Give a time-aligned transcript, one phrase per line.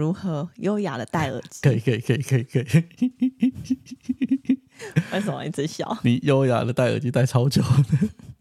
[0.00, 1.60] 如何优雅的戴耳机？
[1.68, 2.84] 可以可以可以可以可以。
[5.12, 5.98] 为什么一直笑？
[6.02, 7.62] 你优雅的戴耳机戴超久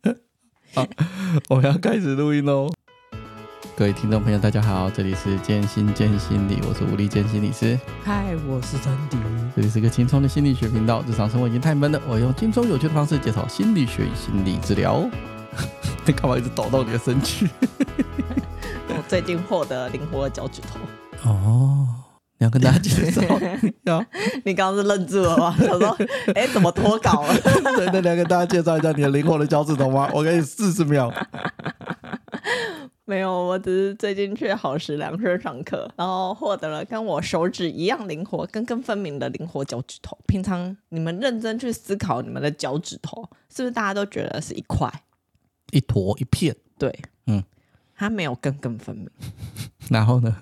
[0.01, 0.17] 的。
[0.73, 0.87] 好，
[1.49, 2.71] 我们要开始录音喽。
[3.75, 7.77] 各位听众朋友，大家好，这里是健心建心理，我是吴立健心理师。
[8.03, 9.17] 嗨，我是陈迪。
[9.55, 11.03] 这里是个轻松的心理学频道。
[11.07, 15.09] 日常生活已经太闷了，我用轻松有趣的方式介绍心理学与心理治疗。
[16.05, 17.49] 你 干嘛一直抖动你的身躯？
[18.87, 20.79] 我最近获得灵活的脚趾头。
[21.25, 21.87] 哦，
[22.37, 23.21] 你要跟大家介绍？
[23.83, 24.03] 要
[24.45, 25.55] 你刚刚是愣住了吗？
[25.59, 25.97] 他说
[26.35, 27.33] ：“哎，怎么脱稿了？”
[27.75, 30.09] 对，那你要跟大家介绍一下你的灵活的脚趾头吗？
[30.13, 31.11] 我给你四十秒。
[33.05, 40.17] 没有，我只是最近去好时量身上课，然后获得了跟我手指一样灵活、根根分明的灵活脚趾头。
[40.27, 44.89] 平常你们认真去思考，你们的脚趾头是不是大家都觉得是一块、
[45.71, 46.55] 一坨、一片？
[46.77, 47.43] 对，嗯，
[47.95, 49.09] 它没有根根分明。
[49.89, 50.37] 然后呢？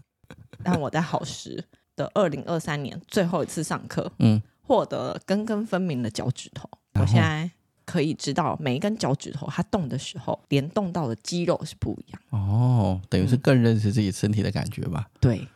[0.70, 1.64] 但我在好时
[1.96, 6.70] 的二零二三年最后一次上课，嗯，获得了根根分明的脚趾头。
[6.96, 7.50] 我现在
[7.86, 12.22] 可以知道每一根脚趾头它动的时候，联动到的肌肉是不一样。
[12.32, 15.08] 哦，等于是更认识自己身体的感觉吧？
[15.14, 15.48] 嗯、对，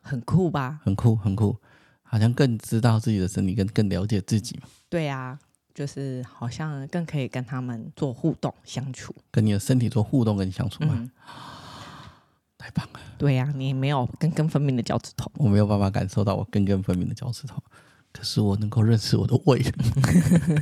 [0.00, 0.80] 很酷吧？
[0.82, 1.56] 很酷，很酷，
[2.02, 4.66] 好像更知道自己的身体，更更了解自己嘛。
[4.88, 5.38] 对啊，
[5.72, 11.08] 就是好像更可以跟他们做互动相处，跟你的身体做互动跟你相处嘛。
[13.24, 17.56] 对呀、啊，你没有根根分明的脚趾头，我没有办法感受到我根根分明的脚趾头，
[18.12, 19.64] 可是我能够认识我的胃。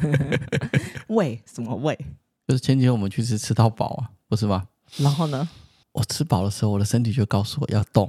[1.10, 1.98] 胃什么胃？
[2.46, 4.62] 就是前几天我们去吃吃到饱啊，不是吗？
[4.98, 5.48] 然后呢？
[5.90, 8.08] 我吃饱的时候，我的身体就告诉我要动。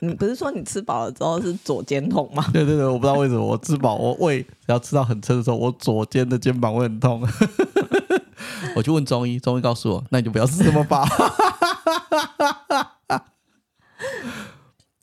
[0.00, 2.44] 你不是说你吃饱了之后是左肩痛吗？
[2.52, 7.24] 对对对，我不知道为什么我吃饱，我胃只要吃到很撑的时候，我左肩的肩膀会很痛。
[8.74, 11.06] 我去问中医，中医告诉我，那你就不要吃这么饱。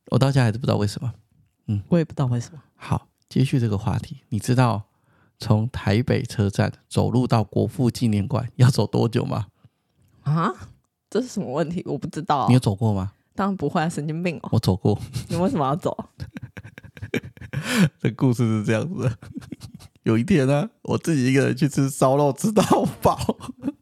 [0.09, 1.13] 我到现在还是不知道为什么，
[1.67, 2.61] 嗯，我也不知道为什么。
[2.75, 4.17] 好，继续这个话题。
[4.29, 4.83] 你知道
[5.37, 9.47] 从台北车站走路到国父纪念馆要走多久吗？
[10.23, 10.51] 啊，
[11.09, 11.83] 这是什么问题？
[11.85, 12.47] 我不知道。
[12.47, 13.13] 你有走过吗？
[13.35, 14.49] 当然不会啊，神经病哦。
[14.51, 14.99] 我走过。
[15.29, 15.95] 你为什么要走？
[17.99, 19.17] 这故事是这样子的：
[20.03, 22.63] 有一天呢、啊，我自己一个人去吃烧肉，吃到
[23.01, 23.37] 饱。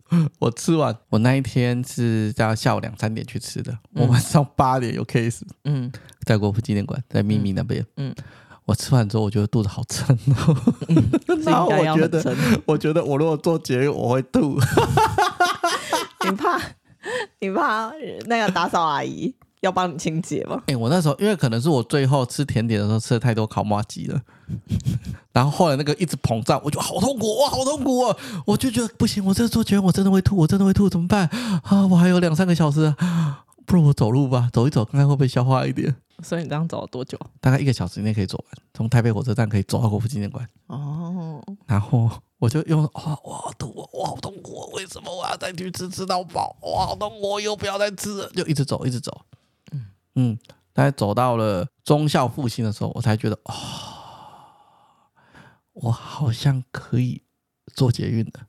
[0.39, 3.71] 我吃完，我那一天是在下午两三点去吃的。
[3.93, 5.91] 嗯、我晚上八点有 case，嗯，
[6.25, 8.15] 在国父纪念馆，在秘密那边，嗯，
[8.63, 11.09] 我吃完之后，我觉得肚子好撑哦，嗯、
[11.43, 14.57] 然后我觉得，我觉得我如果做节目我会吐，
[16.23, 16.61] 你怕，
[17.41, 17.91] 你怕
[18.27, 20.57] 那个打扫阿姨要帮你清洁吗？
[20.67, 24.21] 哎、欸，我那时候因为可能是我最后吃甜点的时候吃了太多烤麻鸡了。
[25.33, 28.17] 然后后来那个一直膨胀，我就好痛苦，哇，好痛苦啊！
[28.45, 31.27] 我就觉得不行，我这做绝我真的会吐，我真的会吐，怎么办
[31.63, 31.85] 啊？
[31.87, 32.93] 我还有两三个小时，
[33.65, 35.95] 不如我走路吧，走一走，看看会不会消化一点。
[36.23, 37.19] 所以你这样走了多久？
[37.39, 40.47] 大概一个小时以内可以走完，从台北火车站可以走到国父纪念馆。
[40.67, 41.43] 哦。
[41.67, 42.09] 然后
[42.39, 46.55] 我就用哇，我好痛，我好痛苦，为什么我要再去吃吃到饱？
[46.61, 49.21] 我好痛苦，我又不要再吃了，就一直走，一直走。
[50.73, 53.53] 大概走到了忠孝复兴的时候，我才觉得哦。
[55.79, 57.21] 我好像可以
[57.75, 58.39] 做捷运的，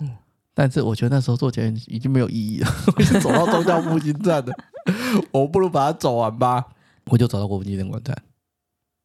[0.00, 0.18] 嗯，
[0.52, 4.52] 但是我觉得那时候做捷运已经没有意义了， 我已经走到忠孝复兴站了，
[5.32, 6.62] 我不如把它走完吧，
[7.06, 8.14] 我就走到国父纪念馆站。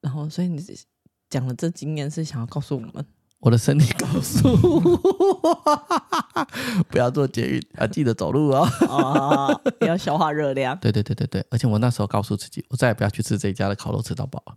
[0.01, 0.62] 然后，所以你
[1.30, 3.06] 讲的这经验是想要告诉我们，
[3.40, 5.64] 我的身体告诉我，
[6.92, 10.78] 不要做捷运，要记得走路哦，哦，要消化热量。
[10.82, 14.54] 对对对对对，而且我那时候告诉自己，我再也不要去吃这一家的烤肉吃到饱了，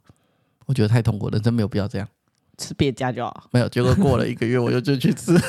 [0.66, 2.09] 我觉得太痛苦了，人真没有必要这样。
[2.59, 3.69] 吃别家就好，没有。
[3.69, 5.38] 结果过了一个月，我又就去吃。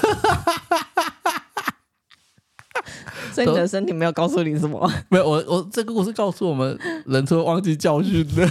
[3.33, 4.91] 所以你的身体没有告诉你什么？
[5.09, 8.47] 没有，我我这个故事告诉我们，人是会忘记教训的。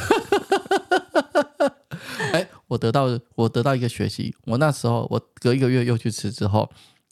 [2.73, 4.35] 哎，我得到我得到一个学习。
[4.47, 6.69] 我那时候我隔一个月又去吃之后，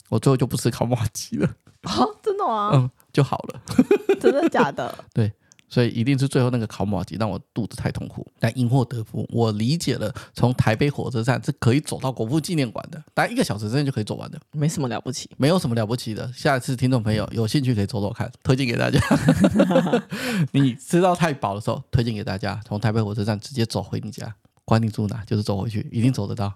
[0.09, 1.47] 我最后就不吃烤麻鸡了。
[1.83, 2.71] 哦，真的吗？
[2.75, 3.61] 嗯，就好了。
[4.19, 4.93] 真的假的？
[5.13, 5.31] 对。
[5.73, 16.29] 所以一定是最后那个烤麻鸡让我肚子太痛苦，但因祸得福，我理解了，从台北火车站是可以走到国父纪念馆的，大概一个小时之内就可以走完的，没什么了不起，没有什么了不起的。
[16.33, 18.99] 下一次听众朋友有兴趣可以走走看，推荐给大家。
[20.51, 24.35] 你吃到太饱的时候，推荐给大家从台北火车站直接走回你家，
[24.71, 26.53] 管你住哪，就是走回去，一定走得到。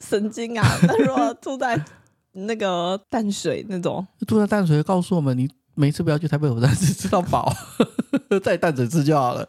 [0.00, 0.66] 神经啊！
[0.88, 1.80] 那如果住在
[2.32, 5.48] 那个淡水那种，住在淡水，告诉我们你。
[5.74, 7.54] 每次不要去台北火车站吃吃到饱，
[8.42, 9.48] 在淡水吃就好了。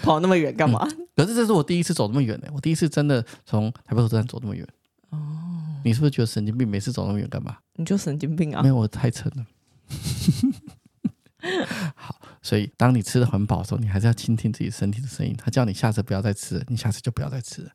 [0.00, 1.08] 跑那么远干嘛、嗯？
[1.16, 2.52] 可是这是我第一次走那么远呢、欸。
[2.54, 4.64] 我第一次真的从台北火车站走那么远。
[5.10, 5.18] 哦，
[5.84, 6.68] 你是不是觉得神经病？
[6.68, 7.56] 每次走那么远干嘛？
[7.74, 8.62] 你就神经病啊！
[8.62, 9.44] 没有，我太沉了。
[11.96, 12.13] 好，
[12.44, 15.34] 所以当你吃的很饱的时候，你还是要倾听自己身体的声音。
[15.36, 17.70] 他叫你下次不要再吃了，你下次就不要再吃了。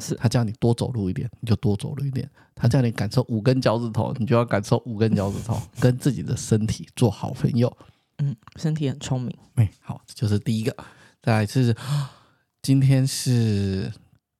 [0.00, 2.28] 是他叫你多走路一点，你就多走路一点。
[2.54, 7.70] 他叫你感受五根脚趾头，你就要感受五根脚趾头，跟自己的身体做好朋友。
[8.18, 9.36] 嗯，身体很聪明。
[9.56, 10.74] 哎，好，这就是第一个。
[11.22, 11.76] 再来是
[12.62, 13.92] 今天是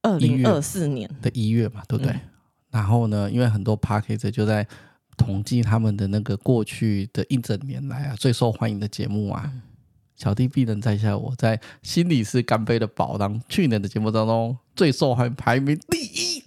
[0.03, 2.13] 二零二四年的一月嘛，对不对？
[2.13, 2.21] 嗯、
[2.71, 4.67] 然后呢，因为很多 Podcast 就在
[5.17, 9.49] 统计他们的那个过去的一整年来啊最受欢迎的节目啊。
[9.53, 9.63] 嗯、
[10.17, 16.43] 小弟必能在下，我在心理师干杯的宝当去年的节目当中最受欢迎排名第一，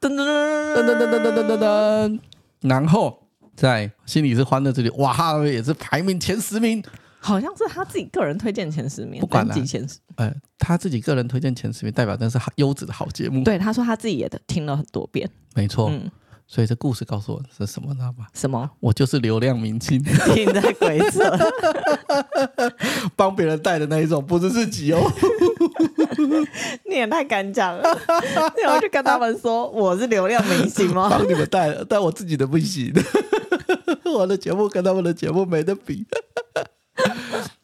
[0.00, 2.20] 噔噔噔噔噔噔噔噔噔，
[2.60, 3.20] 然后。
[3.56, 6.82] 在心理师欢乐这里，哇哈，也是排名前十名，
[7.20, 13.44] 好像是他自己个人推荐前十名，不管了，前十，呃，他自己个人推荐前十名，代表真是优质的好节目。
[13.44, 15.88] 对，他说他自己也听了很多遍，没错。
[15.88, 16.10] 嗯，
[16.46, 18.26] 所以这故事告诉我是什么，知道吗？
[18.34, 18.70] 什么？
[18.80, 20.02] 我就是流量明星，
[20.34, 21.20] 听在鬼扯，
[23.16, 25.00] 帮别人带的那一种，不是自己哦。
[26.88, 27.98] 你也太敢讲了，
[28.56, 31.08] 你要去跟他们说我是流量明星吗？
[31.10, 32.92] 帮你们带，但我自己的不行。
[34.14, 36.06] 我的节目跟他们的节目没得比，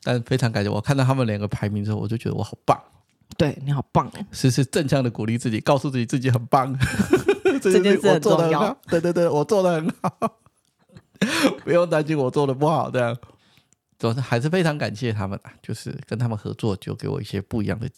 [0.03, 0.71] 但非常感谢。
[0.71, 2.81] 我看到他们两个排名之后，我就觉得我好棒。
[3.37, 6.77] 对，你好棒，是是正向的鼓励自己，告诉自己自己很棒。
[7.61, 8.77] 这件事很重要。
[8.89, 10.39] 对对对，我做的很好，
[11.65, 12.91] 不用担心我做的不好。
[12.91, 13.17] 这样，
[13.99, 17.89] 总是还是非常感谢他们，就是跟他们合作，就给我一些不一样的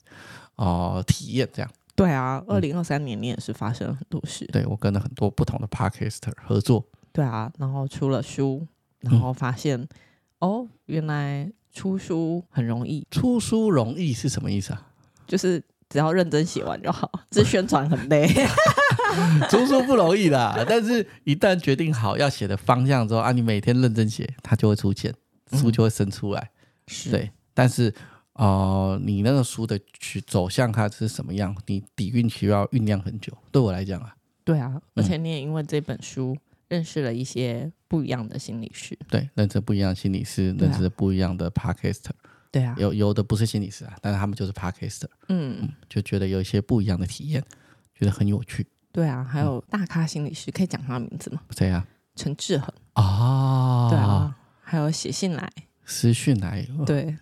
[0.57, 1.49] 哦、呃、体验。
[1.53, 4.45] 这样，对啊，二零二三年你也是发生了很多事。
[4.47, 6.85] 对，我跟了很多不同的 Podcaster 合作。
[7.13, 8.67] 对啊，然后出了书，
[9.01, 9.89] 然后发现、嗯、
[10.41, 13.07] 哦，原来出书很容易。
[13.11, 14.89] 出书容易是什么意思啊？
[15.27, 17.11] 就是只要认真写完就好。
[17.31, 18.27] 这宣传很累，
[19.51, 20.65] 出书不容易啦。
[20.69, 25.15] 但是一旦决定好要写的方向之后啊，你每天认真写，它就会出现，
[25.53, 26.51] 书就会生出来。
[27.11, 27.93] 对，但是
[28.35, 31.57] 呃，你那个书的去走向它是什么样？
[31.67, 33.33] 你底蕴需要酝酿很久。
[33.51, 34.15] 对我来讲啊，
[34.45, 36.37] 对啊，而且你也因为这本书。
[36.69, 42.13] 认识了一些不一样的心理师，对，认识不一样的心理师，认识不一样的 Podcaster，
[42.51, 47.45] 对啊，有有的不是心理师啊，但是他们就是 Podcaster，嗯，嗯，就觉得有一些不一样的体验，
[47.95, 48.67] 觉得很有趣。
[48.93, 51.41] 对啊，还有大咖心理师，可以讲他的名字吗？
[51.51, 51.87] 谁啊？
[52.15, 55.51] 陈志恒啊，对啊，还有写信来、
[55.85, 57.17] 私讯来，对，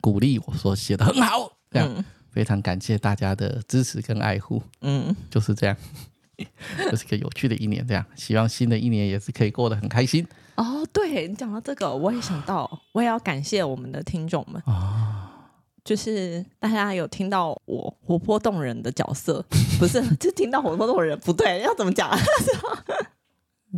[0.00, 5.76] 鼓励我说写得很好，这样、嗯、非常感谢大家的支持跟爱护，嗯，就是这样。
[6.90, 10.26] 这是个有趣的一年，这样希望新的一年也是可以过得很开心
[10.56, 10.84] 哦。
[10.92, 15.23] 对，你讲到这个，我也想到，我也要感谢我们的听众们啊，
[15.84, 19.44] 就是大家有听到我活泼动人的角色，
[19.78, 22.10] 不是就听到活泼动人，不对，要怎么讲？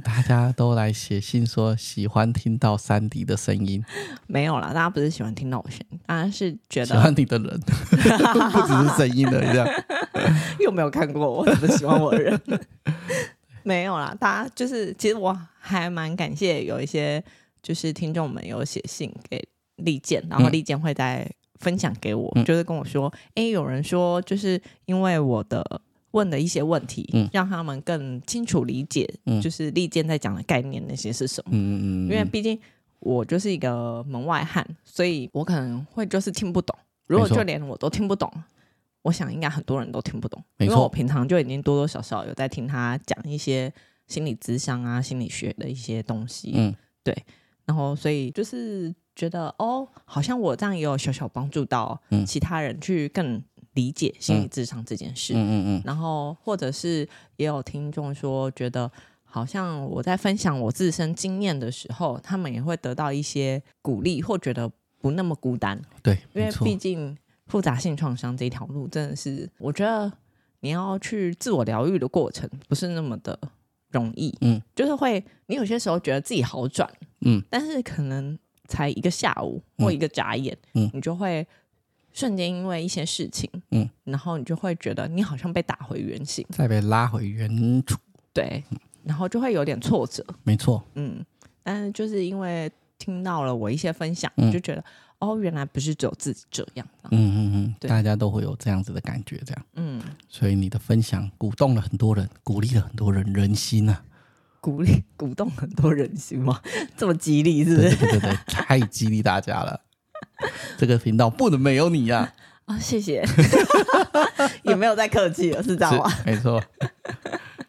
[0.05, 3.83] 大家都来写信说喜欢听到珊迪的声音，
[4.27, 9.67] 没有啦，大家不是喜欢听到我声音，当然是觉得喜欢你的人，不只是声音的这样。
[10.61, 12.41] 又没有看过我怎么喜欢我的人，
[13.63, 14.15] 没有啦。
[14.21, 17.25] 大家就是其实我还蛮感谢有一些
[17.63, 19.43] 就是听众们有写信给
[19.77, 21.27] 利剑，然后利剑会再
[21.61, 25.83] 分享给我，嗯、就是跟我说，哎，有人说就是因为我的。
[26.13, 31.51] 问的一些问题，嗯、让他们更清楚理解，嗯、就是利剑在讲的概念那些是什么。
[31.53, 32.59] 嗯嗯，嗯因为毕竟
[33.01, 36.75] 我就是一个门外汉，所以我可能会就是听不懂。
[37.07, 38.33] 如果就连我都听不懂，
[39.03, 40.43] 我想应该很多人都听不懂。
[40.57, 43.71] 因为我平常就已经多多少少有在听他讲一些
[44.07, 46.53] 心理咨商啊、心理学的一些东西。
[46.55, 47.15] 嗯，对。
[47.67, 53.43] 然后所以就是觉得哦，好像我这样也有小小帮助到其他人去更。
[53.77, 57.07] 理解心理智商这件事，嗯嗯嗯，然后或者是
[57.37, 58.91] 也有听众说，觉得
[59.23, 64.67] 好像我在分享我自身经验的时候，他们也会得到一些鼓励，或觉得
[65.03, 65.79] 不那么孤单。
[66.03, 67.15] 对，因为毕竟
[67.49, 70.11] 复杂性创伤这条路真的是，我觉得
[70.61, 73.39] 你要去自我疗愈的过程不是那么的
[73.91, 74.35] 容易。
[74.41, 76.91] 嗯，就是会，你有些时候觉得自己好转，
[77.27, 81.47] 嗯，但是可能才一个下午或一个眨眼，嗯，你就会。
[82.13, 87.47] 瞬间因为一些事情，嗯，然后你就会觉得你好像被打回原形，再被拉回原
[87.85, 87.99] 处，
[88.33, 88.65] 对，
[89.05, 91.23] 然后就会有点挫折，没错，嗯，
[91.63, 94.83] 但是就是因为听到了我一些分享，嗯、就觉得
[95.19, 97.87] 哦，原来不是只有自己这样，嗯嗯嗯，对。
[97.87, 104.03] 大家都会有这样子的感觉，这样，嗯，所以你的分享鼓动了很多人，鼓励了很多人人心啊，
[104.67, 106.61] 鼓励鼓动很多人心吗？
[106.99, 107.95] 这么激励是不是？
[107.95, 109.81] 对对对对，太激励大家了。
[110.77, 112.35] 这个频道不能没有你呀！
[112.65, 113.25] 啊，哦、谢谢，
[114.65, 116.13] 也没有再客气了，是这样吗？
[116.27, 116.61] 没错。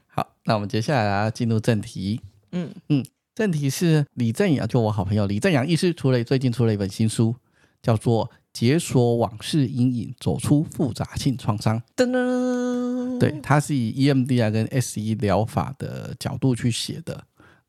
[0.08, 2.20] 好，那我们接下来来进入正题。
[2.52, 7.36] 嗯嗯，正题是李正阳，就我好朋友李正阳医师，出了最近出了一本新书，
[7.84, 11.80] 叫做解锁往事阴影，走出复杂性创伤。
[11.96, 17.24] 噔噔，对，它是以 EMDR 跟 SE 疗法的角度去写的。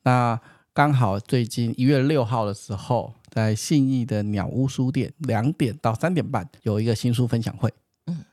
[0.05, 0.41] 那
[0.73, 7.71] 刚好最近一月六号的时候，在信义的鸟屋书店，两点到三点半有一个新书分享会。
[8.07, 8.25] 嗯，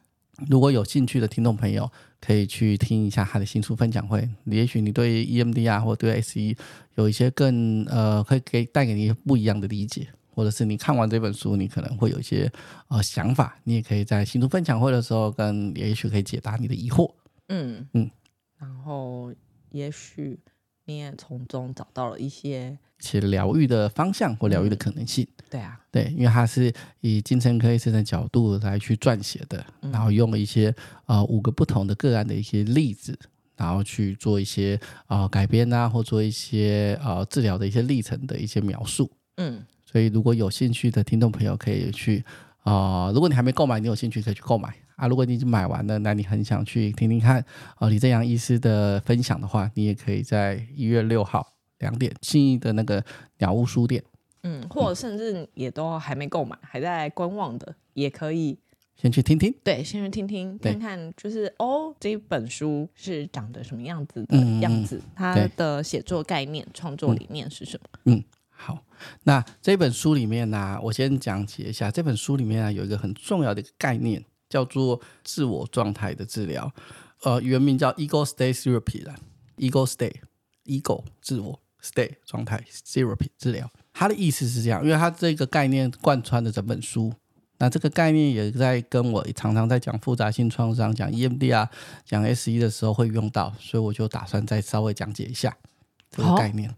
[0.48, 4.30] 如果有兴趣的听众朋友，可以去听一下他的新书分享会。
[4.46, 6.40] 也许你对 EMDR 或对 SE
[6.96, 12.52] 有一些更呃，可以给带给你不一样的理解，或者是你看完这本书，你可能会有一些
[12.90, 17.12] 呃想法，你也可以在新书分享会的时候跟，也许可以解答你的疑惑。
[17.48, 18.12] 嗯嗯，
[18.60, 19.34] 然后
[19.72, 20.38] 也许。
[20.88, 25.28] 你也从中找到了一些一些疗愈的方向或疗愈的可能性。
[25.50, 30.72] 对啊，对，因为它是以精神科医生的角度来去撰写的，然后用了一些
[31.08, 33.18] 呃五个不同的个案的一些例子，
[33.56, 39.10] 然后去做一些呃改编啊，或做一些呃治疗的一些历程的一些描述。
[39.38, 39.66] 嗯，
[39.96, 42.22] 所以如果有兴趣的听众朋友可以去
[42.64, 44.76] 啊、呃，如果你还没购买，你有兴趣可以去购买。
[44.98, 47.42] 啊，如果你已经买完了，那你很想去听听看
[47.80, 51.48] 呃，李正阳医师的分享的话，你也可以在一月六号
[51.80, 53.02] 两点信义的那个
[53.38, 54.04] 鸟屋书店，
[54.44, 58.60] 嗯，或者甚至也都还没购买，嗯、还在观望的，也可以。
[58.98, 68.00] 先去听听，对，先去听听，看看就是哦，这本书是长得什么样子的样子，嗯、它的写作概念、创作理念是什么？
[68.06, 68.24] 嗯，
[68.56, 68.84] 好，
[69.24, 74.24] 那这本书里面呢、啊，我先讲解一下，这本书里面啊有一个很重要的一个概念。
[74.48, 76.72] 叫做自我状态的治疗，
[77.24, 79.16] 呃，原名叫 Ego State Therapy 啦
[79.58, 83.70] ，Ego State，Ego 自我 State 状态 Therapy 治疗。
[83.92, 87.12] 它的意思是这样，因为它这个概念贯穿了整本书。
[87.58, 91.68] 那这个概念也在跟我常常在讲复杂性创伤、讲 EMDR、
[92.06, 95.58] 讲 SE 的时候会用到，所以我就打算再稍微讲解一下
[96.12, 96.74] 这个概念。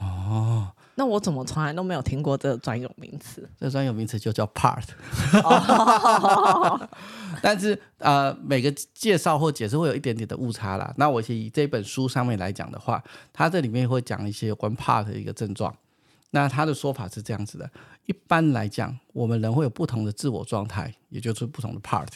[0.00, 0.72] 哦。
[0.96, 3.46] 哦那我怎么从来都没有听过这个专有名词？
[3.60, 4.82] 这专有名词就叫 PART。
[7.42, 10.92] 但是呃，每个介绍或解释会有一点点的误差啦。
[10.96, 15.76] 那我以这本书上面来讲的话，它这里面会讲一些有关 PART 的一个症状。
[16.30, 17.70] 那它的说法是这样子的：
[18.06, 22.08] 一般来讲，我们人会有不同的自我状态，也就是不同的 PART。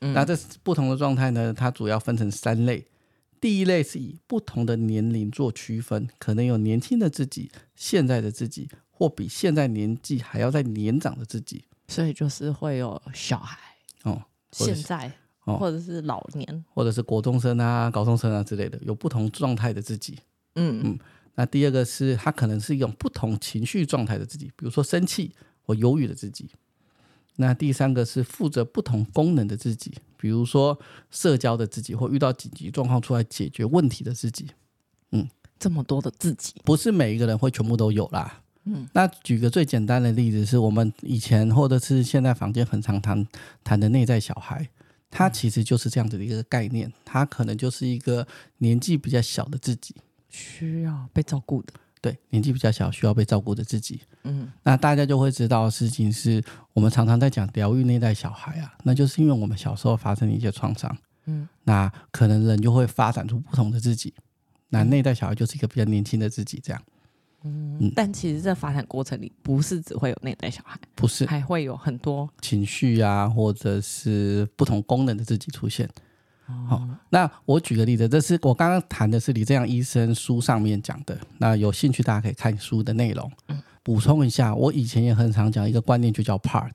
[0.00, 0.14] 嗯。
[0.14, 2.86] 那这不同的状态呢，它主要分成三类。
[3.42, 13.58] 第一类是以不同的年龄做区分，可能有年轻的自己、现在的自己，或比现在年纪还要再年长的自己，所以就是会有小孩
[14.04, 14.22] 哦，
[14.52, 20.20] 现在哦，或者是老年，或者是国中生啊、高中生啊之类的，有不同状态的自己。
[20.54, 20.98] 嗯嗯。
[21.34, 26.48] 那第二个是他可能是一种不同情绪状态的自己，比如说生气或忧郁的自己。
[27.36, 29.94] 那第三个是负责不同功能的自己。
[30.16, 30.78] 比如说
[31.10, 34.46] 社交的自己，或遇到紧急状况出来解决问题的自己，
[35.10, 38.88] 嗯，这么多的自己，不是每一个人会全部都有啦，嗯。
[38.92, 43.26] 那举个最简单的例子，是我们以前或者是现在坊间很常谈
[43.64, 44.68] 谈的内在小孩，
[45.10, 48.24] 他其实就是这样子的一个概念，他可能就是一个
[48.58, 49.96] 年纪比较小的自己，
[50.28, 51.72] 需要被照顾的。
[52.02, 56.42] 对，年纪比较小，需要被照顾的自己，嗯，那大家就会知道的事情是，
[56.72, 60.94] 我们常常在讲疗愈内在小孩啊，那就是因为我们小时候发生的一些创伤，
[61.26, 64.12] 嗯，那可能人就会发展出不同的自己，
[64.68, 66.82] 那内在小孩就是一个比较年轻的自己，这样，
[67.44, 75.88] 嗯，嗯，但其实这发展过程里，不是只会有内在小孩，不是，还会有很多情绪啊，或者是不同功能的自己出现。
[76.46, 81.18] 好、哦，那我举个例子，这是我刚刚谈的是李正阳医生书上面讲的。
[81.38, 83.30] 那有兴趣大家可以看书的内容。
[83.48, 86.72] 嗯，补充一下，我以前也很常讲一个观念，就叫 part。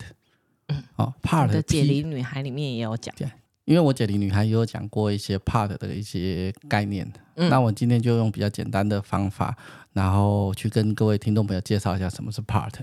[0.67, 3.13] 嗯，哦，part 的解离女孩里面也有讲。
[3.17, 3.29] 对，
[3.65, 7.09] 因为我解离女孩也有讲过一些 part 的一些概念。
[7.35, 9.55] 嗯，那我今天就用比较简单的方法，
[9.93, 12.73] 然后去跟各位听众朋友介绍一下什么是 part。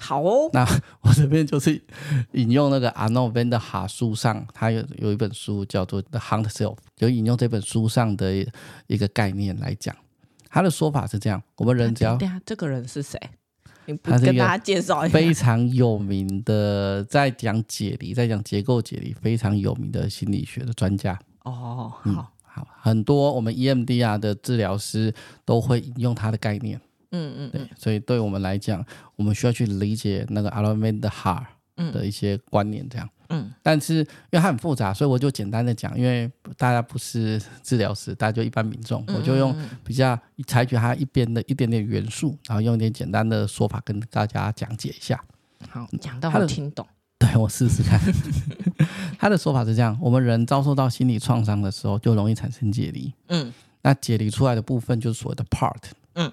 [0.00, 0.66] 好哦，那
[1.02, 1.80] 我这边就是
[2.32, 8.34] 引用那个阿诺温的哈书上，他有有一本书叫做《The Hunt Self》，就引用这本书上的
[8.86, 9.94] 一个概念来讲。
[10.48, 12.16] 他的说法是这样：我们人只要……
[12.16, 13.20] 对啊，这个人是谁？
[13.86, 15.12] 你不跟大家介绍一下？
[15.12, 21.18] 非常有名的，在讲解离，在讲结构解离，非常有名的心理学的专家。
[21.44, 25.14] 哦，好、嗯、好，很多我们 EMDR 的治疗师
[25.44, 26.80] 都会引用他的概念。
[27.12, 28.84] 嗯嗯，对，所以对我们来讲，
[29.16, 31.44] 我们需要去理解那个 Alameda Hart
[31.92, 33.08] 的一些观念，这样。
[33.32, 45.22] 嗯，但是因为它很复杂，所以我就简单的讲，因为大家不是治疗师，大家就一般民众，我就用比较采取它一边的一点点元素，然后用一点简单的说法跟大家讲解一下。
[45.68, 46.84] 好，讲到我听懂。
[47.20, 48.00] 对，我试试看。
[49.16, 53.12] 他的说法是这样：我们人遭受到心理创伤的时候，就容易产生解离。
[53.28, 53.52] 嗯，
[53.82, 55.76] 那解离出来的部分就是所谓的 part。
[56.14, 56.32] 嗯。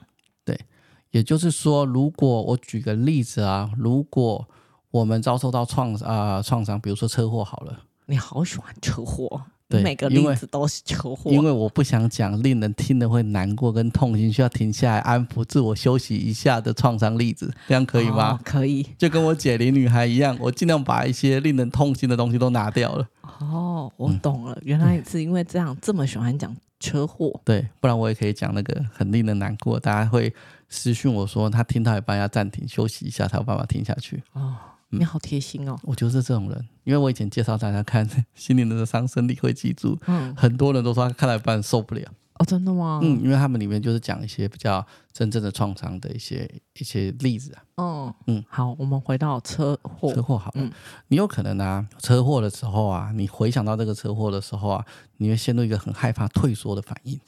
[1.11, 4.47] 也就是说，如果我举个例子啊，如果
[4.91, 18.31] 我们遭受到创啊创伤，比如说车祸好了，你好喜欢车祸，对，每个例子都是车祸，因为我不想讲令人听了会难过跟痛心，需要停下来安抚自我休息一下的创伤例子，这样可以吗？
[18.31, 23.07] 哦、可以，就跟我解铃女孩一样，我尽量把一些令人痛心的东西都拿掉了。
[23.39, 30.33] 哦，我懂了，嗯、原来是因为这样这么喜欢讲车祸，对，不然我也可以讲那个很令人难过，大家会
[30.69, 34.23] 私讯我说他听到一半要暂停休息一下，才有办法听下去。
[34.33, 34.55] 哦。
[34.89, 35.77] 你好贴心哦！
[35.83, 42.09] 我就是这种人，因为我以前介绍大家看《心灵的伤，身体会记住》，嗯，很多人都说他看到一半受不了。
[42.35, 43.01] 哦，真的吗？
[43.03, 47.63] 嗯，因为他们里面就是讲一些比较真正的创伤的一些一些例子啊。
[47.75, 50.13] 嗯嗯，好，我们回到车祸。
[50.13, 50.71] 车祸好了，嗯，
[51.09, 54.85] 你有可能啊，车祸的时候啊，你回想到这个车祸的时候啊，
[55.17, 57.19] 你会陷入一个很害怕、退缩的反应。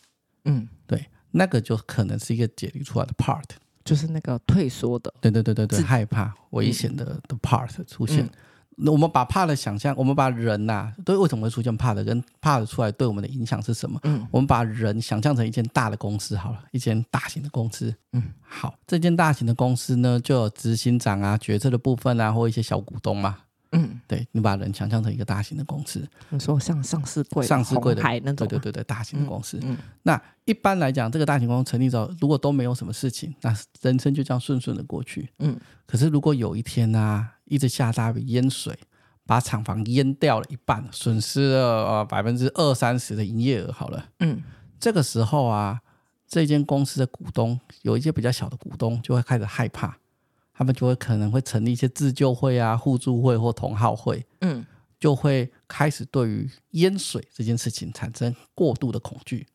[0.45, 3.43] 嗯，对，那个就可能是一个解离出来的 part。
[3.85, 8.29] 就是那个退缩的，对对对对对，害怕危险的的 part 出现。
[8.75, 13.99] 那、嗯、我们把怕的想象，我们把人呐、啊，对，为什么会出现怕的，跟怕的出来对我们的影响是什么？
[14.03, 17.91] 嗯，我们把人想象成一间大的公司好了，一间大型的公司。
[18.11, 23.37] 嗯，好，这间大型的公司呢，就有执行长啊、决策的部分啊，或一些小股东嘛。
[23.71, 29.59] 嗯，对，你把人想象成一个大型的公司，你说像上市柜、上市柜的那种，对对对对，大型的公司。
[29.61, 35.29] 嗯，嗯那一般来讲，这个大型公司成立之后，如果都没有什么事情，那人生就这样顺顺的过去。
[35.37, 38.75] 嗯，可是如果有一天呢、啊，一直下大雨淹水，
[39.27, 44.41] 把厂房淹掉了一半，损失了呃百分之二三十的营业额，好了，嗯，
[44.79, 45.79] 这个时候啊，
[46.27, 49.95] 这间公司的股东有一些比较小的股东就会开始害怕。
[50.59, 54.65] 他们就会可能会成立一些自救会啊、互助会或同好会，嗯，
[54.99, 59.47] 就会开始对于淹水这件事情产生过度的恐惧，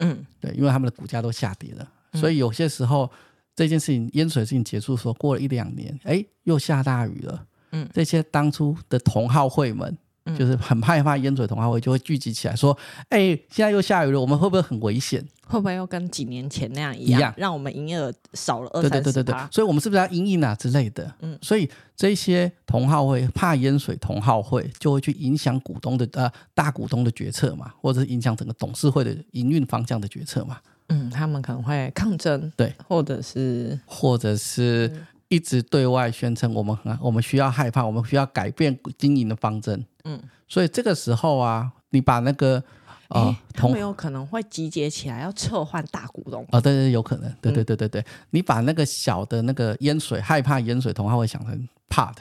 [0.00, 3.08] 嗯，对，因为他们的股价都下跌了，所以有些时候
[3.54, 9.96] 这件事情淹水事情结束的时候，过了一两年，哎，又下大雨了，嗯，这些当初的同好会们。
[10.36, 12.76] 就是很害怕淹水，同好会就会聚集起来说
[13.10, 15.24] ：“哎、欸，现在又下雨了，我们会不会很危险？
[15.46, 18.90] 会不会又跟几年前那样一样，一样让我们营业额少了二三十？
[18.90, 21.12] 对对对对对，所以我们是不是要因应啊之类的？
[21.20, 30.58] 嗯，所以这些同好会怕淹水，同好会就会去影响股东的呃大股东的决策嘛，或者是影响整个董事会的营运方向的决策嘛。
[30.88, 39.82] 嗯，他们可能会抗争，对，或者是或者是一直对外宣称我们很我们需要害怕，我们需要改变经营的方针。
[40.04, 40.20] 嗯。
[40.46, 42.62] 所以这个时候啊，你把那个
[43.06, 46.44] 啊，欸、他们有可能会集结起来要撤换大股东。
[46.50, 52.16] 啊，对对，有可能，对对对对对，你把那个小的那个淹水害怕淹水同好会想成 part，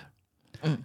[0.62, 0.78] 嗯，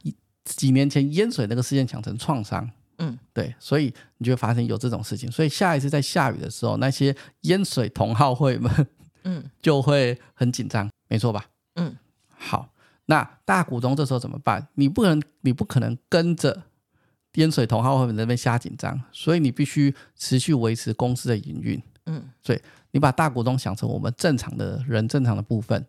[0.45, 8.87] 几年前淹水那个事件想成创伤，嗯，对，所以你就会发现有这种事情，所以下一次在下雨的时候，那些淹水同好会们，
[9.25, 11.45] 嗯， 就会很紧张，没错吧？
[12.45, 12.69] 嗯，好，
[13.07, 14.69] 那大股东这时候怎么办？
[14.75, 16.65] 你不可能，你不可能跟着。
[17.35, 21.83] 烟水同号会在那边瞎紧张，所以你必须持续维持公司的营运。
[22.07, 22.61] 嗯，所以
[22.93, 25.85] 你把大股东想成我们正常的人，正常的部分，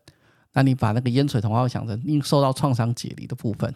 [0.53, 3.71] 那你把那个烟水同号想成因受到创伤解离的部分。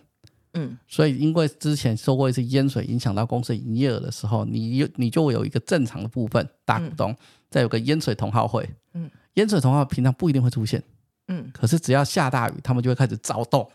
[0.56, 7.18] 嗯，所以因为之前受过一次淹水影响到公司营业额的时候，你你就会有一个正常的部分大股东，嗯、
[7.52, 8.68] 再有个淹水同号会。
[8.96, 10.84] 嗯，淹水同号平常不一定会出现。
[11.30, 13.68] 嗯，可是只要下大雨，他们就会开始躁动。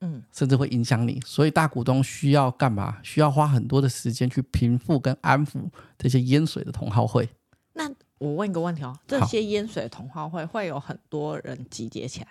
[0.00, 2.98] 嗯，甚至会影响你，所以大股东需要干嘛？
[3.02, 7.28] 需要花很多的时间去平复跟安抚这些淹水的同好会。
[7.74, 12.28] 那我问一个问题哦，这些淹水的同好会会有很多人集结起来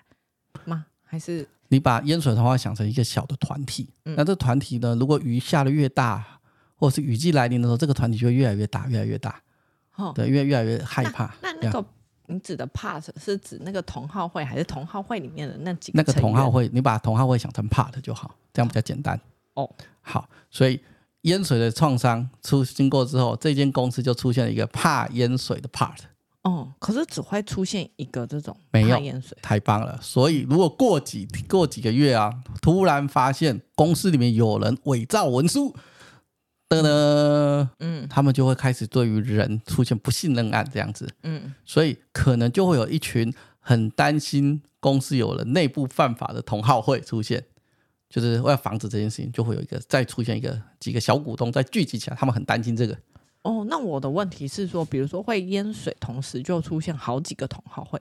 [0.64, 0.86] 吗？
[1.04, 3.90] 还是你把淹水的同好想成一个小的团体？
[4.06, 4.96] 嗯、那这团体呢？
[4.96, 6.40] 如果雨下的越大，
[6.78, 9.42] 或者是雨季来临的时候，这个团体就会越来越大，越来越大。
[9.96, 11.36] 哦，对，越来越来越害怕。
[11.42, 11.86] 那，那那个。
[12.28, 15.98] 你指的 part 是指那个同好会，还是同好会里面的那几个？
[15.98, 19.20] 那个同好会，你把同好会想成 part 就好，这样比较简单。
[19.54, 19.70] 哦，
[20.02, 20.80] 好，所以
[21.22, 25.98] 淹水的创伤出经过之后，这间公司就出现了一个怕淹水的 part。
[26.44, 29.98] 哦，可是只会出现一个这种没有怕淹水，太棒了。
[30.02, 35.76] 所以如果过几过几个月啊，突然发现公司里面有人伪造文书。
[36.70, 47.44] 的呢，嗯，他们就会开始对于人出现不信任案这样子，嗯，所以可能就会有一群很担心公司有了内部犯法的同好会出现，
[48.10, 52.98] 就是为了防止这件事情，就会有一个再出现一个几个小股东再聚集起来，他们很担心这个。
[53.44, 57.98] 哦，那我的问题是说，比如说会淹水，同时就出现好几个同好会，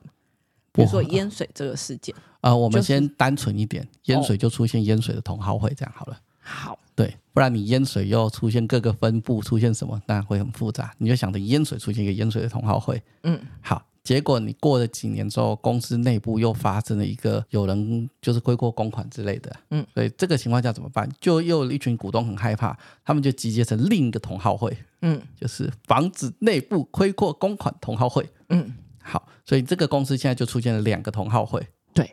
[0.72, 2.12] 比如说淹水这个事件。
[2.40, 6.18] 啊、呃，我们先单纯一点，淹水就出现淹水的同好会，这样好了。
[6.40, 6.76] 好。
[6.96, 10.92] 对，不然你淹水又出现各个分部出现什么，那会很复杂。
[10.96, 21.06] 你就想着淹水出现一个淹水的同好会，嗯，好，结果你过了几年之后，公司内部又发生了一个有人就是亏过公款之类的，嗯，所以这个情况下怎么办？
[21.20, 32.10] 就又有一群股东很害怕，他们就集结成另一个同好会，嗯，就是防止内部亏过公款同好会，嗯，好，所以这个公司现在就出现了两个同好会，对，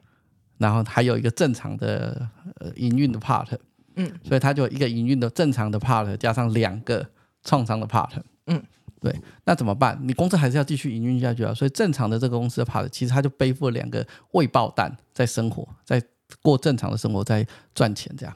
[0.57, 3.47] 然后还有一个正常的呃营运的 part，
[3.95, 7.05] 嗯，所以它就一个营运的正常的 part 加上两个
[7.43, 8.09] 创伤的 part，
[8.47, 8.61] 嗯。
[9.01, 9.99] 对，那怎么办？
[10.01, 11.53] 你公司还是要继续营运下去啊。
[11.53, 16.01] 所以正常的这个公司的 part，其实他就背负了两个未爆弹，在生活，在
[16.41, 18.33] 过正常的生活，在赚钱这样。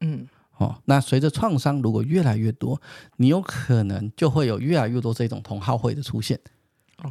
[0.00, 2.82] 嗯，哦，那随着创伤如果越来越多，
[3.18, 6.36] 你有可能就会有越来越多这种同好会的出现。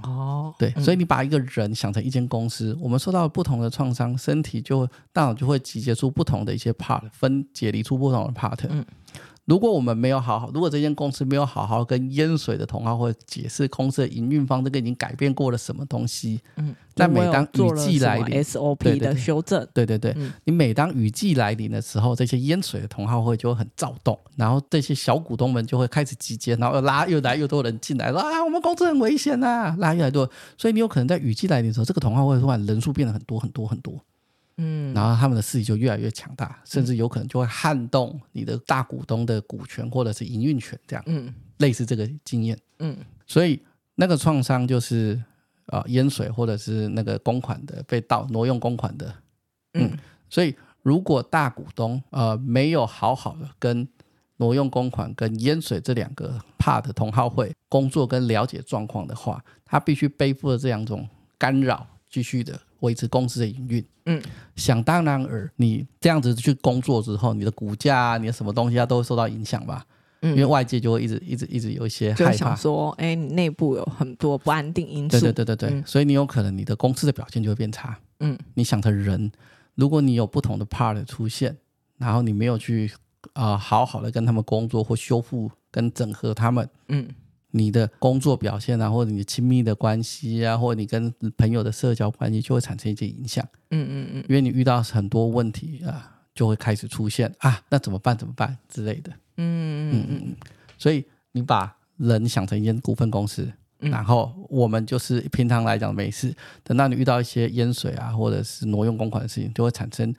[0.03, 8.59] 哦，对，所以你把一个人想成一间公司，嗯、我们受到不同的创伤，身体就大脑就会集结出不同的一些 part，分解离出不同的 part。
[8.69, 8.85] 嗯。
[9.47, 33.97] 如果我们没有好好，如果这间公司没有好好跟淹水的同好会解释公司的营运方这个已经改变过了什么东西，嗯，但每当雨季来临，SOP 的修正，对对对，嗯、你每当雨季来临的时候，这些淹水的同好会就会很躁动，然后这些小股东们就会开始集结，然后又拉越来越多人进来，说啊，我们公司很危险啊，拉越来越多，所以你有可能在雨季来临的时候，这个同好会突然人数变得很多很多很多。
[34.57, 43.61] 嗯，然后他们的势力就越来越强大，甚至有可能就会撼动你的大股东的股权或者是营运权，这样，嗯，类似这个经验，嗯，所以
[43.95, 45.21] 那个创伤就是
[45.67, 49.13] 啊、呃、淹水或者是那个公款的被盗挪用公款的，
[49.73, 49.91] 嗯，
[50.29, 53.87] 所以如果大股东呃没有好好的跟
[54.37, 62.59] 挪用公款跟淹水这两个 part 的同好会工作跟了解状况的话，他必须背负着这两种干扰，继续的。
[62.81, 64.21] 维持公司的营运，嗯，
[64.55, 69.83] 想当然尔，你这样子去工作之后，你的股价啊，你的什么东西啊，都会受到影响吧？
[70.21, 77.97] 嗯，因为外界就会一直一直一直有一些害怕，就想说，哎，你内部有很多不安定因素，对对对对对，嗯，所以你有可能你的公司的表现就会变差。
[78.19, 79.31] 嗯，你想的人，
[79.73, 81.57] 如果你有不同的 part 出现，
[81.97, 82.91] 然后你没有去
[83.33, 87.07] 啊，呃，好好的跟他们工作或修复跟整合他们，嗯。
[87.57, 93.45] 你的工作表现啊，或者你亲密的关系啊，或者你跟朋友的社交关系，就会产生一些影响。
[93.71, 98.15] 嗯嗯嗯，因为你遇到很多问题啊，就会开始出现啊，那怎么办？
[98.15, 99.11] 怎么办之类的。
[99.37, 100.35] 嗯嗯嗯嗯。
[100.77, 110.13] 所以你把人想成一间股份公司，嗯、然后我们就是平常来讲没事，等到你遇到一些淹水啊，或者是挪用公款的事情，就会产生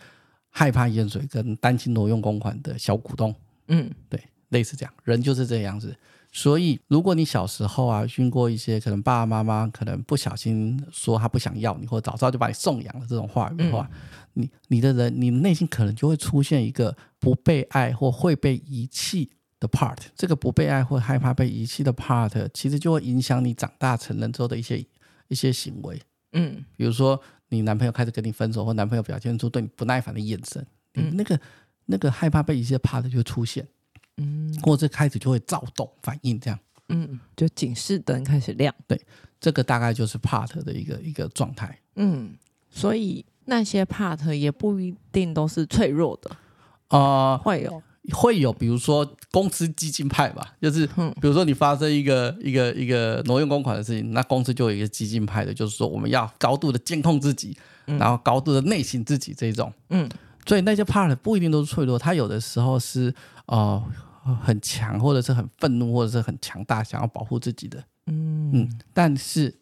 [0.50, 3.34] 害怕淹水跟担心挪用公款的小股东。
[3.68, 5.96] 嗯，对，类似这样，人就是这样子。
[6.30, 13.88] 所以，如果你小时候啊，遇过一些可能爸爸妈妈可能不小心说他不想要你，或者早知道就把你送养了这种话语的话，
[14.34, 19.96] 嗯、你你的人，你内心可能就会出现一个不被爱或会被遗弃的 part。
[20.14, 24.84] 这个不被爱或害怕被遗弃的 part，其实就会影响你长大成人之后的一些
[25.28, 26.00] 一些行为。
[26.34, 30.64] 嗯，比如说你男朋友开始跟你分手，或男朋友表现出对你不耐烦的眼神，
[30.94, 31.40] 嗯，那个
[31.86, 33.66] 那个害怕被遗弃的 part 就出现。
[34.18, 36.58] 嗯，或者开始就会躁动反应，这样，
[36.90, 39.00] 嗯，就警示灯开始亮，对，
[39.40, 42.34] 这个大概就是 part 的一个一个状态，嗯，
[42.68, 46.30] 所以那些 part 也不一定都是脆弱的，
[46.88, 46.98] 啊、
[47.32, 47.82] 呃，会有。
[48.14, 57.54] 会有，比如说公司激进派吧，就是，比如说你发生一个一个一个挪用公款的事情，那公司就有一个激进派的，就是说我们要高度的监控自己，
[57.86, 60.08] 嗯、然后高度的内省自己这种，嗯，
[60.46, 64.07] 所以那些 part 不一定都是脆弱，它有的时候是，哦、呃。
[64.36, 68.50] 很强，或者是很愤怒，或者是很强大，想要保护自己的，嗯。
[68.52, 69.54] 嗯，但是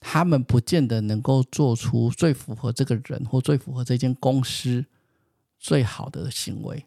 [0.00, 4.84] 他们不见得能够做出最符合这个人或最符合这间公司
[5.58, 6.84] 最好的行为。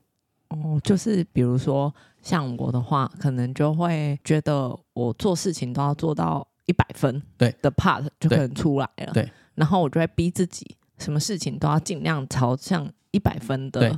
[0.50, 7.56] 哦，就是比如说像我的话，可能就会觉得我做事情都要做到一百分，对。
[7.62, 13.98] 的 part 就可能出来了，对，对，然后我就会逼自己，什么事情都要尽量朝向一百分的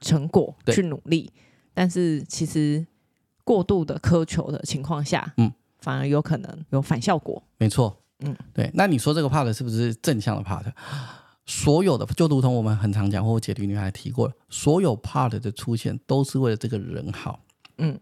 [0.00, 1.32] 成果去努力。
[1.74, 2.86] 但是其实
[3.44, 7.42] 过度的苛求的情况下，嗯，反而有可能有反效果。
[7.58, 8.70] 没错，嗯，对。
[8.74, 10.64] 那你说这个 part 是不是正向的 part？
[11.44, 17.40] 所有的就如同我们很常讲，或者解题女孩提过，所有 part 的出现都是为了这个人好。
[17.78, 17.98] 嗯，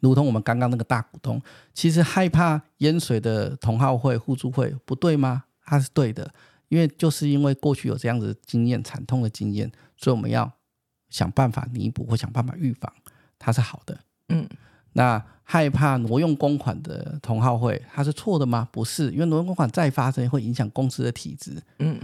[0.00, 1.40] 如同我们刚刚那个大股东，
[1.72, 5.44] 其实害怕淹水的同好会互助会不对吗？
[5.64, 6.34] 他是对的，
[6.68, 10.50] 因为就是因为过去有这样子的经验，惨痛的经验，所以我们要
[11.10, 12.92] 想办法弥补或想办法预防。
[13.40, 13.98] 它是好的，
[14.28, 14.48] 嗯，
[14.92, 18.68] 那害怕挪用公款的同号会，它是错的吗？
[18.70, 21.98] 不是，因为挪用公款再发生会影响公司的体质，嗯，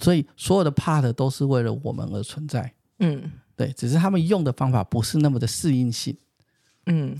[0.00, 6.16] 所以所有的 part 都是为了我们而存在，嗯，对，只是他们用的方法不是那么的适应性，
[6.86, 7.16] 嗯，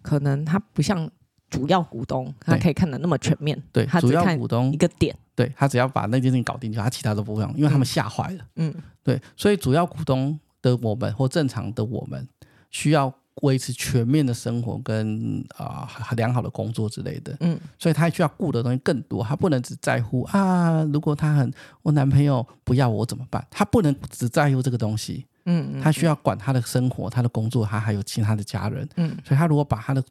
[0.00, 1.08] 可能它不像
[1.50, 3.62] 主要股东，他可以看得那么全面。
[3.70, 8.44] 对，他主要股东一个点，对他只要把那件事情搞定，就他其他都不用，因为他们吓坏了。
[8.56, 12.26] 嗯，对，所以主要股东的我们或正常的我们
[12.72, 17.36] 需要维持全面的生活跟啊、呃、良好的工作之类的。
[17.38, 23.46] 嗯，所以他需要顾的东西更多，他不能只在乎啊，如果他很我男朋友不要我怎么办？
[23.48, 25.24] 他不能只在乎这个东西。
[25.44, 28.88] 嗯，他需要管他的生活、他的工作，他还有其他的家人。
[28.96, 30.04] 嗯，所以他如果把他的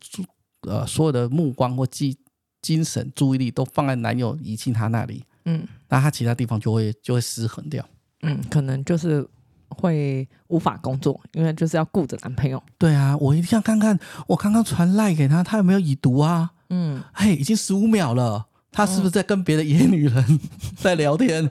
[0.61, 2.15] 呃所有的目光或精
[2.61, 7.87] 精神注意力都放在男友遗弃他那里，嗯，那他其他地方就会就会失衡掉。
[8.23, 9.25] 嗯，可能就是
[9.75, 12.61] 会无法工作，因为就是要顾着男朋友。
[12.77, 16.51] 对啊，我一定要看看我刚刚传赖给他，他有没有已读啊？
[16.69, 20.39] 嗯，嘿，已经十五秒了，他是不是在跟别的野女人
[20.77, 21.49] 在聊天？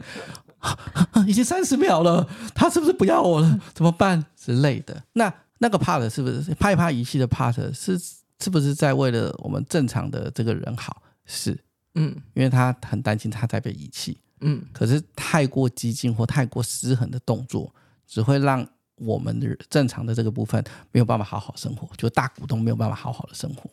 [1.27, 3.61] 已经三十秒了，他是不是不要我了？
[3.75, 5.03] 怎么办之类的？
[5.15, 7.99] 那那个 part 是不是怕一怕仪器的 part 是
[8.39, 11.03] 是不是在为了我们正常的这个人好？
[11.25, 11.59] 是，
[11.95, 17.73] 嗯，因为他很担心他在被遗弃，嗯，可是太过激进或太过失衡的动作，
[18.11, 23.71] 只会让我们的正常的这个部分没有办法好好生活，就大股东没有办法好好的生活，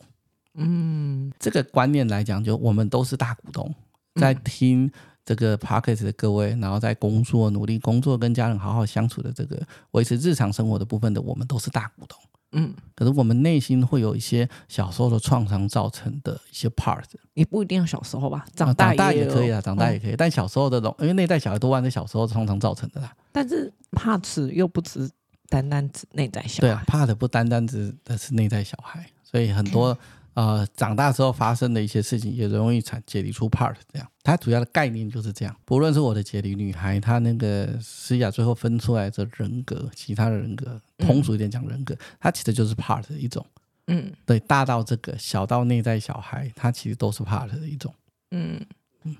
[0.54, 3.74] 嗯，这个观念来讲，就我们都是大股东，
[4.14, 4.90] 在听。
[5.28, 12.18] 这个 p o c k e t 的各位，然后在工作努力工作，跟家人好好相处的这个维持日常生活的部分的，我们都是大股东。
[12.52, 20.12] 嗯，可是我们内心会有一些小时候的创伤造成的一些 part，也不一定要小时候吧，长大也、啊、长大也可以啊，长大也可以。
[20.12, 23.14] 嗯、但小时候的，因为内在小孩多半是小时候创伤造成的啦。
[23.32, 25.10] 但是 part 又不只
[25.48, 29.92] 单单指内在小孩，对啊，part 不单单指的是内在小孩，所以很多。
[29.92, 29.98] 嗯
[30.38, 35.52] 呃，长大之后发生的一些事情也容易产解离出 part 这样，它主要的概念就是这样。
[35.64, 43.44] 不论是我的解离女孩，她那个思雅最后分出来的人格，其他的人格，通俗一点讲人格，它其实就是 part 的一种。
[43.88, 47.92] 嗯，对，大到这个，小到内在小孩，它其实都是 part 的一种。
[48.30, 48.64] 嗯，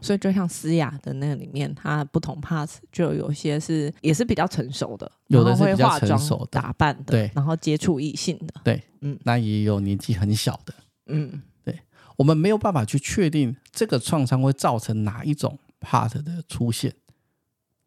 [0.01, 6.61] 所以就像思雅的那个里面，它不同 part 就有些是也是比较成熟的，有的是比较成熟的。
[6.61, 10.73] 打扮的，对，然后接触异性的，对，嗯，那也有年纪很小的。
[11.09, 11.81] 嗯，对，
[12.17, 16.95] 我们没有办法去确定这个创伤会造成哪一种 part 的出现，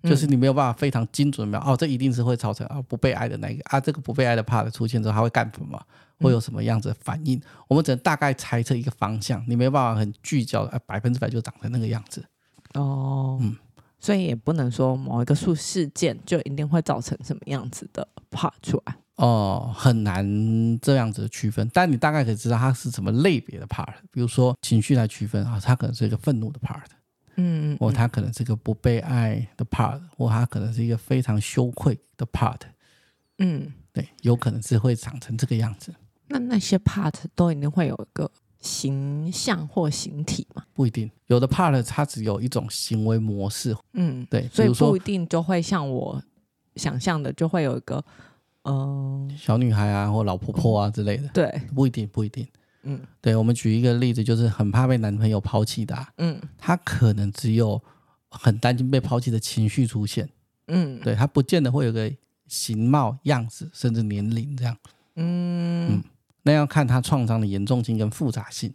[0.04, 5.82] 嗯、就是你没有办法非常精准的哦，这一定是会造成啊不被爱的那个啊，这个不被爱的 part 出现之后，他会干什么？
[6.20, 7.40] 会有什么样子的反应？
[7.40, 12.24] 嗯、我们只能大概猜测一个方向，你没有办法很聚焦，啊，百分之百就长成那个样子。
[12.76, 13.56] 哦，嗯，
[14.00, 18.96] 所以也不能说某一个数事件就一定会造成什么样子的 part 出来。
[19.22, 20.26] 哦，很难
[20.82, 23.94] 这样子的区分，但你大概可以知道它是什么类别的 part。
[24.10, 26.82] 比如说情绪来区分啊，它可能是一个愤怒的 part，
[27.36, 32.62] 嗯，或它可能是一个不被爱的 part，或它可能是一个非常羞愧的 part，
[33.38, 35.94] 嗯，对，有可能是会长成这个样子。
[36.28, 40.64] 那那些 part 都一定会有一个形象或形体吗？
[40.74, 46.20] 不一定，有的 part 它只有一种行为模式，嗯，对，所以不一定就会像我
[46.76, 48.04] 想象的，就会有一个。
[48.64, 52.48] 嗯，小女孩啊，或老婆婆啊之类的，对，不一定，不一定。
[52.84, 57.82] 嗯，对，我们举一个例子，就是很怕被男朋友抛弃的，嗯，她可能只有
[58.30, 60.30] 很担心被抛弃的情绪出现，
[60.68, 62.12] 嗯，对，她不见得会有个
[62.48, 64.78] 形貌、样子，甚至年龄这样，
[65.16, 65.96] 嗯。
[65.96, 66.04] 嗯，
[66.44, 68.74] 那要看她创伤的严重性跟复杂性。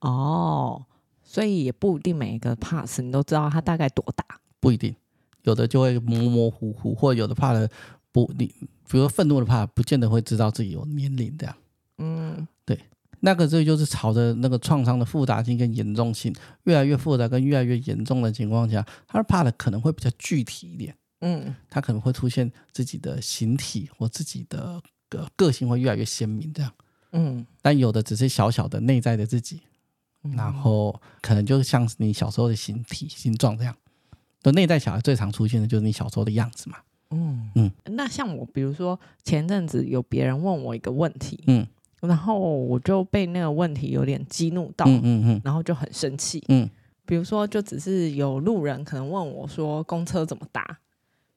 [0.00, 0.84] 哦，
[1.22, 4.24] 所以也不一定每一个 part 你都知道她大概多大，
[4.60, 4.94] 不一定，
[5.42, 7.68] 有的就会模模糊糊，或者有的 part
[8.10, 8.52] 不你。
[8.88, 11.54] 比如愤怒的怕，不见得会知道自己有年龄这样。
[11.98, 12.78] 嗯，对，
[13.20, 20.94] 那个这就是朝着那个创伤的复杂性跟严重性越来越复杂跟越来越严重的情况下，他怕的可能会比较具体一点。
[21.20, 26.72] 嗯，他可能会出现自己的形体或自己的个个性会越来越鲜明这样。
[27.12, 29.62] 嗯，但有的只是小小的内在的自己，
[30.36, 33.74] 然后可能就像你小时候的形体形状这样。
[34.40, 36.76] 的内在小孩最常出现的就是你小时候的样子嘛。
[37.10, 41.66] 嗯嗯，那像我，比如说前阵子有别人问我一个问题，嗯，
[42.00, 46.70] 然后我就被那个问题有点激怒到，嗯嗯嗯，然后就很生气，嗯，
[47.04, 50.78] 比如说就只是有路人可能问我说公车怎么搭，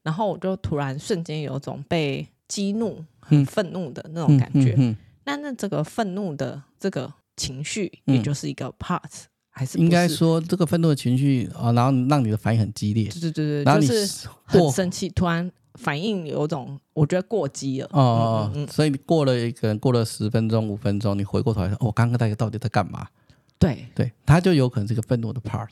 [0.03, 4.95] 然后我就突然瞬间有种被激怒、很愤怒的那种感觉，嗯，
[5.25, 9.01] 那那这个愤怒的这个情绪，也就是一个 part。
[9.53, 17.89] 还是应该说，这个愤怒的情绪啊，然后让你的反应很激烈，对对对对，然后你就是很生气，突然反应有种我觉得过激了。
[17.91, 23.07] 哦，嗯嗯，所以你过了一个人过了十分钟五分钟，你回过头来说，我刚刚大家到底在干嘛？
[23.57, 23.87] 对。
[23.95, 25.67] 对，他就有可能是一个愤怒的 part，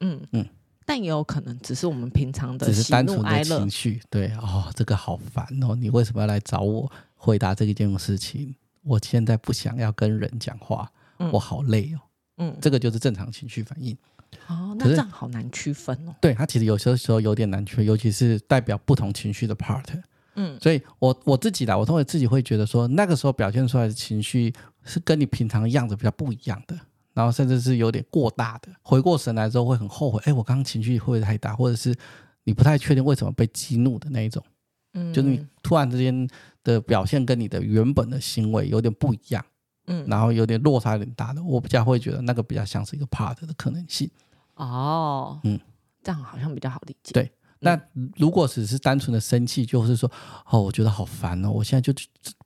[0.00, 0.46] 嗯嗯，
[0.84, 8.54] 但也有可能只是我们平常的只是单纯的情绪，对哦，这个好烦哦，你为什么要来找我回答这一件事情？
[8.82, 10.90] 我现在不想要跟人讲话。
[11.18, 11.30] 嗯。
[11.32, 12.00] 我好累哦，
[12.38, 13.96] 嗯，这个就是正常情绪反应。
[14.48, 16.14] 哦，那这样好难区分哦。
[16.20, 19.84] 对，它其实有些时候有点难区分，尤其是代表不同情绪的 part。
[20.36, 26.76] 嗯，所以我我自己啦，我通常自己会觉得说，那个时候表现出来的情绪是跟你平常的样子比较不一样的，
[27.12, 28.68] 然后甚至是有点过大的。
[28.82, 31.94] 回过神来之后会很后悔，哎，我刚刚情绪会不会太大，或者是
[32.42, 34.42] 你不太确定为什么被激怒的那一种。
[34.94, 36.28] 嗯，就是你突然之间
[36.64, 39.44] 的表现跟你的原本的行为有点不一样，
[39.86, 44.10] 嗯，然后有点落差有点大的，我比较会觉得那个比较像是一个 part 的可能性。
[44.54, 45.58] 哦，嗯，
[46.02, 47.12] 这样好像比较好理解。
[47.12, 47.78] 对，那
[48.16, 50.10] 如果只是单纯的生气，就是说，
[50.48, 51.92] 哦，我觉得好烦哦，我现在就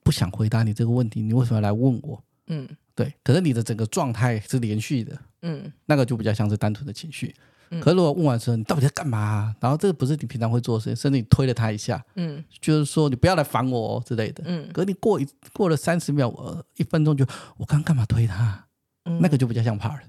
[0.03, 2.23] 不想回答你这个问题，你为什么要来问我？
[2.47, 7.35] 嗯，对，可是你的整个状态是连续的，嗯，那个就比较像是单纯的情绪。
[7.71, 9.55] 嗯、可是如果问完之后，你到底在干嘛、啊？
[9.59, 14.67] 然后这个不是你平常会做的事情，甚至你推了他一下，嗯，就是说你不要来烦我哦之类的，嗯。
[14.73, 17.25] 可是你过一过了三十秒，呃，一分钟就
[17.57, 18.65] 我刚刚干嘛推他？
[19.05, 19.99] 嗯、那个就比较像 part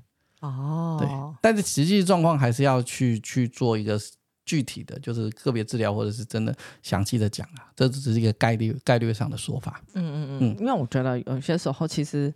[0.40, 0.96] 哦。
[0.98, 1.08] 对，
[1.42, 4.00] 但是实际状况还是要去去做一个
[4.44, 9.80] 具体的，就是个别治疗或者是真的详细的讲啊，这只是一个概率概率上的说法。
[9.94, 12.32] 嗯嗯嗯，嗯因为我觉得有些时候其实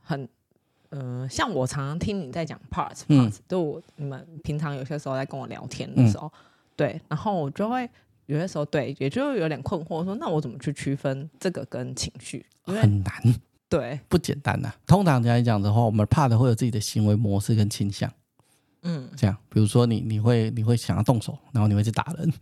[0.00, 0.28] 很。
[0.90, 6.38] 呃，像我常常听你在讲 parts parts，就我你们平常有些时候在跟我聊天的时候，嗯、
[6.76, 7.88] 对，然后我就会
[8.26, 12.46] 有些时候对，也就有点困惑，说那我怎么去区分这个跟情绪？
[12.64, 13.12] 很难，
[13.68, 14.76] 对，不简单呐、啊。
[14.86, 18.10] 通常来讲的话，我们 part 会有自己的行为模式跟倾向，
[18.82, 22.32] 嗯，这样，比如说你你会你会想要动手，然后你会去打人，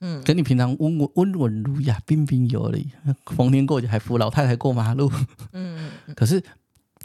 [0.00, 2.90] 嗯，跟你平常温文温文儒雅、彬彬有礼，
[3.26, 5.10] 逢年过节还扶老太太过马路，
[5.52, 6.42] 嗯， 可是。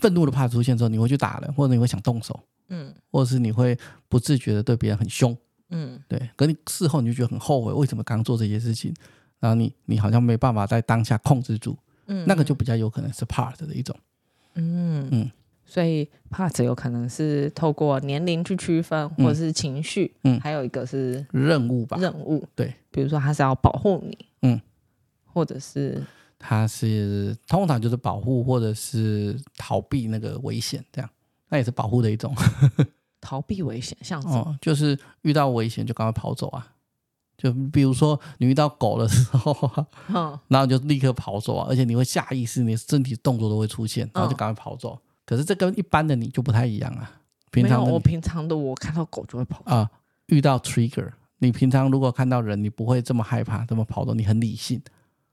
[0.02, 5.36] 愤怒的 part 出现之后，你会去打人，或者你会想动手，嗯，或者是你会不自觉的对别人很凶，
[5.70, 6.30] 嗯，对。
[6.36, 8.94] 可你事后你就觉得很后悔，为什么刚刚做这些事情？
[9.40, 13.96] 然后你你好像没办法在当下控制住，嗯，那个就比较有可能是 part 的一种，
[14.56, 15.08] 嗯。
[15.12, 15.32] 嗯。
[15.66, 24.60] 所以 part 有可能是透过年龄去区分，或者是情绪，嗯，还有一个是任务吧，任务，对，比如说他是要保护你，嗯，
[25.26, 26.04] 或者是。
[26.40, 31.10] 它是通常就是保护或者是逃避那个危险，这样，
[31.50, 32.34] 那也是保护的一种。
[33.22, 34.38] 逃避危险，像什么？
[34.38, 36.66] 哦，就是遇到危险就赶快跑走啊！
[37.38, 39.54] 就比如说你遇到狗的时候，
[40.08, 44.94] 嗯，然后就立刻跑走啊，而且你会下意识，你身体动作都会出现，然后就赶快跑走。
[44.96, 47.12] 嗯、可是这跟一般的你就不太一样啊。
[47.52, 49.90] 平常我平常的我看到狗就会跑啊。
[50.28, 54.82] 遇到 trigger，你平常如果看到人，你不会这么害怕，这么跑走，你很理性。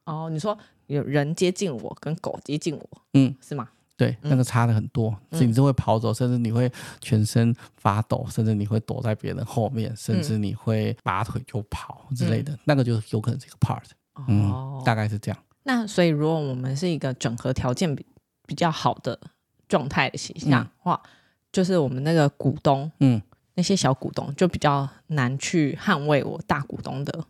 [0.06, 0.58] 哦，你说。
[0.88, 3.68] 有人接近我，跟狗接近我，嗯，是吗？
[3.96, 13.82] 对，那个差的很多，嗯、甚至会跑走，甚至你会全身发抖，甚至你会躲在别人后面，甚至你会拔腿就跑之类的，嗯、那个就有可能是一个 part，
[14.28, 15.36] 嗯，哦、大概是这样。
[15.64, 18.06] 那所以，如果我们是一个整合条件比
[18.46, 19.18] 比较好的
[19.66, 21.10] 状态的形象，哇、嗯，
[21.50, 23.20] 就是我们那个股东，嗯，
[23.54, 27.24] 那些小股东就比较难去捍卫我大股东的。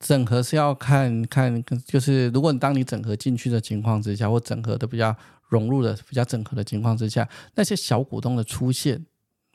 [0.00, 5.14] 整合是要看看，就是如果你当你整合进去的情况之下，或整合的比较
[5.48, 9.04] 融入的比较整合的情况之下，那些小股东的出现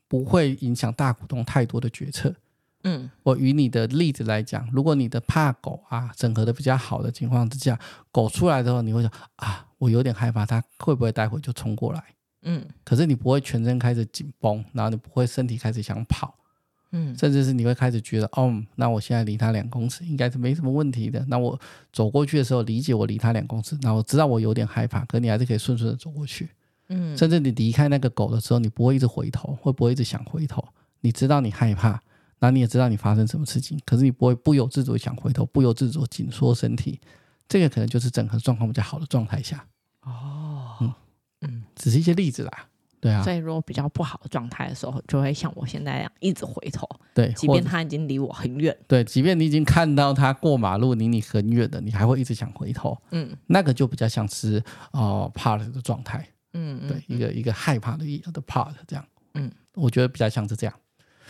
[0.07, 2.35] 不会影响大股东太多的决策。
[2.83, 7.79] 嗯，我以你的例子来讲，如果你的怕狗啊整合的比较好的情况之下，
[8.11, 12.03] 狗出来之后，你会想啊，我有点害怕，它会不会待会就冲过来？
[12.41, 16.35] 嗯，可是你不会全身开始紧绷，然后你不会身体开始想跑。
[16.95, 21.25] 嗯，甚至是你会开始觉得，哦，那我现在离他两公尺应该是没什么问题的。
[21.27, 21.59] 那我
[21.91, 26.49] 走过去的时候，理解我离他两公尺，那我知道我有点害怕，可你还是可以顺顺的走过去。
[26.89, 30.63] 嗯，甚至你离开那个狗的时候，你不会一直回头，会不会一直想回头？
[31.01, 31.99] 你知道你害怕，
[32.37, 36.99] 那你也知道你发生什么事情，可是你不会不由自主想回头，不由自主紧缩身体。
[37.47, 39.65] 这个可能就是整合状况比较好的状态下。
[40.03, 40.93] 哦，嗯
[41.41, 42.67] 嗯，只是一些例子啦。
[43.03, 46.87] 对啊，所以如果比较不好的状态的时候，就会像我现在一样一直回头。
[47.13, 48.73] 对，即便他已经离我很远。
[48.87, 52.97] 对，即便你已经看到他过马路离你很远的，你还会一直想回头。
[53.11, 56.25] 嗯，那个就比较像是哦 part 的状态。
[56.53, 59.05] 嗯，嗯对，一个一个害怕的的 part 这样。
[59.33, 60.73] 嗯，我觉得比较像是这样。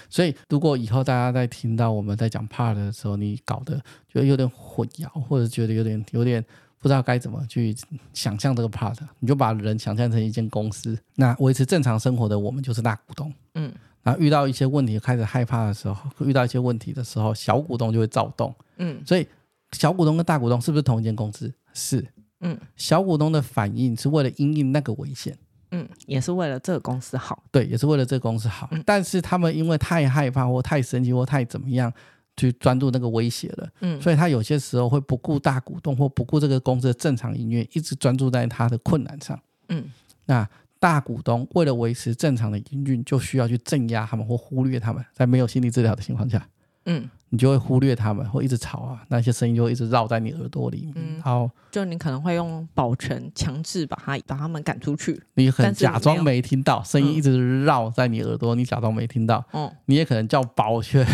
[0.09, 3.77] 所以如果以后大家在听到我们在讲 part 的时候，你搞得
[4.07, 6.45] 觉得有点混淆，或者觉得有点有点。
[6.83, 7.73] 不知道该怎么去
[8.11, 19.25] 想象这个 part，你就把人想象成一间公司，那维持正常生活的我们就是大股东，嗯，然后遇到一些问题开始害怕的时候，遇到一些问题的时候，小股东就会躁动，嗯，所以
[19.71, 21.49] 小股东跟大股东是不是同一间公司？
[21.73, 22.05] 是，
[22.41, 25.37] 嗯，小股东的反应是为了因应那个危险，
[25.71, 31.93] 嗯，也是为了这个公司好，对，也是为了这个公司好，嗯，但是他们因为太害怕或太生气或太怎么样。
[32.35, 39.85] 去专注那个威胁了，嗯，所以他有些时候会不顾大股东或不顾这个公司的正常营运，一直专注在他的困难上，嗯，
[40.25, 40.47] 那
[40.79, 46.47] 大股东为了维持正常的营运，就需要去镇压他们或忽略他们，在没有心理治疗的情况下，
[46.85, 51.13] 嗯，你就会忽略他们，会一直吵啊，那些声音就会一直绕在你耳朵里面，嗯。
[51.15, 55.21] 然后就你可能会用保全强制把他把他们赶出去。
[55.35, 59.71] 你很假装没听到，声音一直绕在你耳朵，你假装没听到，嗯。
[59.85, 61.05] 你也可能叫保全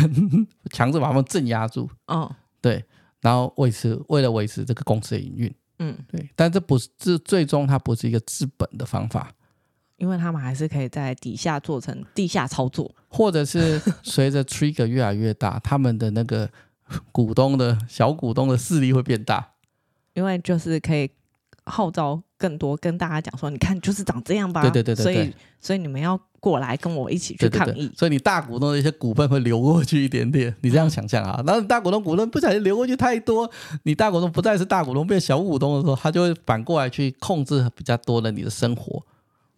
[0.72, 2.30] 强制把他们镇压住，嗯
[2.61, 2.84] 对，
[3.22, 9.32] 然后维持为了维持这个公司的营运，嗯，对，但这不是这最终它不是一个治本的方法。
[9.99, 12.89] 因为他们还是可以在底下做成地下操作。
[13.07, 16.49] 或者是随着 trigger 越来越大，他们的那个
[17.11, 19.51] 股东的小股东的势力会变大，
[20.13, 21.09] 因为就是可以
[21.65, 24.61] 号召更多跟大家讲说，你看就是长这样吧。
[24.61, 27.91] 对对对对对所以所以你们要过来跟我一起去抗议。
[27.97, 31.41] 所以你大股东的一些股份会流过去一点点，你这样想象啊。
[31.45, 33.49] 然后你大股东股份不小心流过去太多，
[33.83, 39.03] 你大股东不再是大股东变小股东的时候，他就会反过来去控制比较多的你的生活。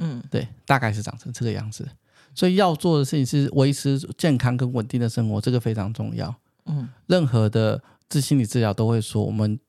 [0.01, 1.87] 嗯，对，大概是长成这个样子。
[2.33, 6.33] 所以要做的事情是维持健康跟稳定的生活，这个非常重要。
[6.65, 9.59] 嗯，任何的治心理治疗都会说，我们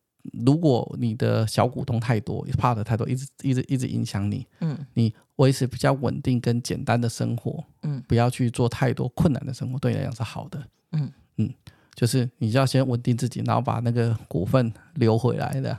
[0.44, 10.62] 如果你的小股东太多，怕的太多，一直一直一直影响你，嗯，你维持比较稳定跟简单的生活，嗯，不要去做太多困难的生活，对你来讲是好的。
[10.92, 11.52] 嗯嗯，
[11.96, 15.76] 就是你就要先稳定自己，然后把那个股份留回来的。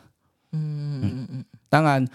[0.51, 2.05] 嗯嗯嗯嗯，当然。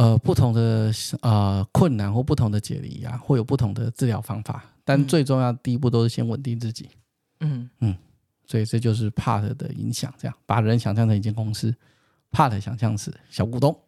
[0.00, 0.90] 呃，不同的
[1.20, 6.88] 呃困难或不同的解离啊，会有不同的治疗方法，但最重要的第一步都是先稳定自己。
[7.40, 7.94] 嗯嗯，
[8.46, 11.74] 所以这就是 part 的影响，这样把人想象成一间公司
[12.32, 13.78] ，part 想象是小股东，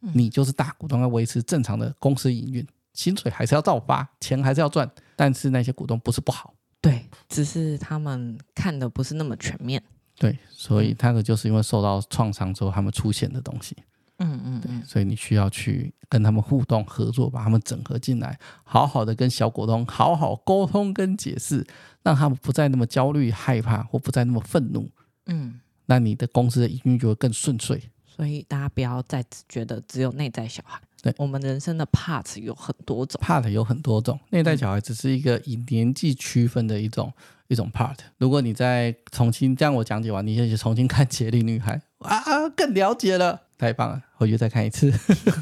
[0.00, 6.52] 你就是大股东，要维持正常的公司营运，薪水还是要照发， 钱还是要赚，但是那些股东不是不好，
[6.82, 9.82] 对，只是他们看的不是那么全面。
[10.18, 13.74] 对，所以那个就是因为受到创伤之后，他们出现的东西。
[14.22, 21.66] 嗯嗯，对，所以你需要去跟他们互动合作，把他们整合进来，好好的跟小股东好好沟通跟解释，
[22.02, 24.88] 让他们不再那么焦虑、害怕，或不再那么愤怒。
[25.26, 27.82] 嗯，那你的公司的营运就会更顺遂。
[28.06, 30.80] 所以大家不要再觉得只有内在小孩。
[31.02, 37.12] 对，我们人生的 part 有很多种，part 有很多种，内在小孩只是一个以年纪区分的一种
[37.48, 37.96] 一种 part。
[38.18, 43.40] 如果你再重新这样我讲解完，你再去重新看《杰利女孩》啊，更了解了。
[43.62, 44.90] 太棒了，回去再看一次，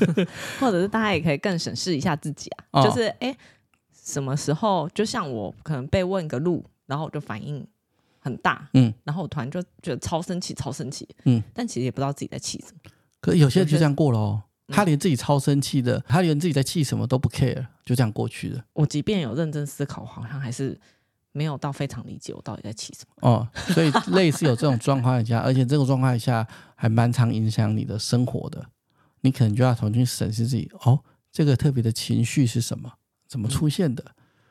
[0.61, 3.35] 或者是大家也可以更审视一下自己啊，哦、就是哎，
[3.93, 7.67] 什么时候就像我可能被问个路，然后我就反应
[8.19, 12.91] 很大，嗯，然后我突然就觉得超生气，超生气，嗯，但其实也不知道自己在气什么。
[13.23, 18.63] 可是有些人就这样过了哦，他连自己超生气的，他连自己在气什么都不 care，就这样过去了。
[18.75, 20.79] 我即便有认真思考，好像还是。
[21.33, 28.67] 没有到非常理解我到底在气什么哦，所以类似有这种状况下，而且这种状况下还蛮常影响你的生活的，
[29.21, 30.99] 你可能就要重新审视自己哦，
[31.31, 32.91] 这个特别的情绪是什么，
[33.29, 34.05] 怎么出现的？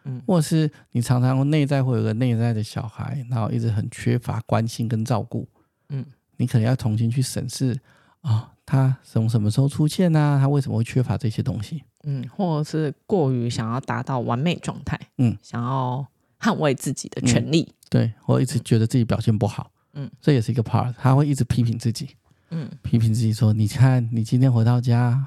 [0.05, 5.45] 嗯，或者是你常常内在会有个内在的小孩，然后一直很缺乏关心跟照顾，
[5.89, 6.05] 嗯，
[6.37, 7.77] 你可能要重新去审视
[8.21, 10.39] 啊、哦，他从什么时候出现啊？
[10.39, 11.83] 他为什么会缺乏这些东西？
[12.03, 16.07] 嗯，或者是过于想要达到完美状态，嗯，想要。
[16.39, 22.09] 捍卫自己的权利，嗯、对，我一直觉得自己表现不好，嗯，这也是一个 part，他会一直批评自己，
[22.51, 25.25] 嗯，批评自己说，你看你今天回到家，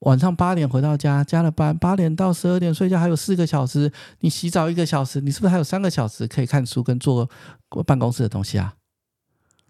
[0.00, 7.28] 晚上八点回到家，加了班，八点到十二点睡觉还有四个小时，你洗澡一个小时，你是不是还有三个小时可以看书跟做
[7.84, 8.74] 办公室的东西啊？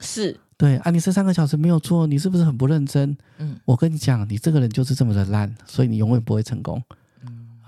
[0.00, 3.16] 是，对啊，你这三个小时没有做，你是不是很不认真？
[3.38, 6.80] 嗯，我跟你讲，你这个人就是这么的烂，所以你永远不会成功。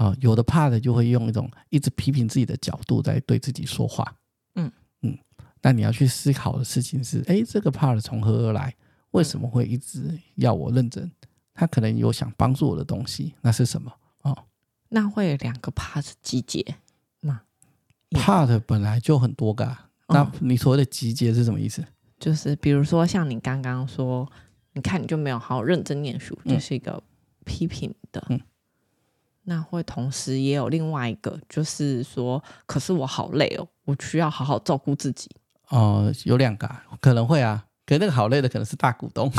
[0.00, 4.02] 啊，有的怕的就会用一种一直批评自己的角度在对自己说话。
[4.54, 4.72] 嗯
[5.02, 5.18] 嗯，
[5.60, 8.74] 那你要去思考的事情是：哎，这个怕的从何而来？
[9.10, 11.12] 为什么会一直要我认真？
[11.52, 13.92] 他可能有想帮助我的东西，那是什么？
[14.22, 14.46] 哦，
[14.88, 16.64] 那会有两个怕是集结
[17.20, 17.42] 吗？
[18.12, 19.76] 怕的本来就很多个，
[20.08, 21.84] 那你所谓的集结是什么意思？
[22.18, 24.26] 就是比如说像你刚刚说，
[24.72, 27.02] 你看你就没有好好认真念书，这是一个
[27.44, 28.26] 批评的。
[29.50, 29.56] 嗯。
[29.56, 35.28] 那会同时也有另外一个，就是说，可是我好累哦，我需要好好照顾自己。
[35.70, 36.70] 哦、呃，有两个
[37.00, 39.30] 可能会啊，可那个好累的可能是大股东。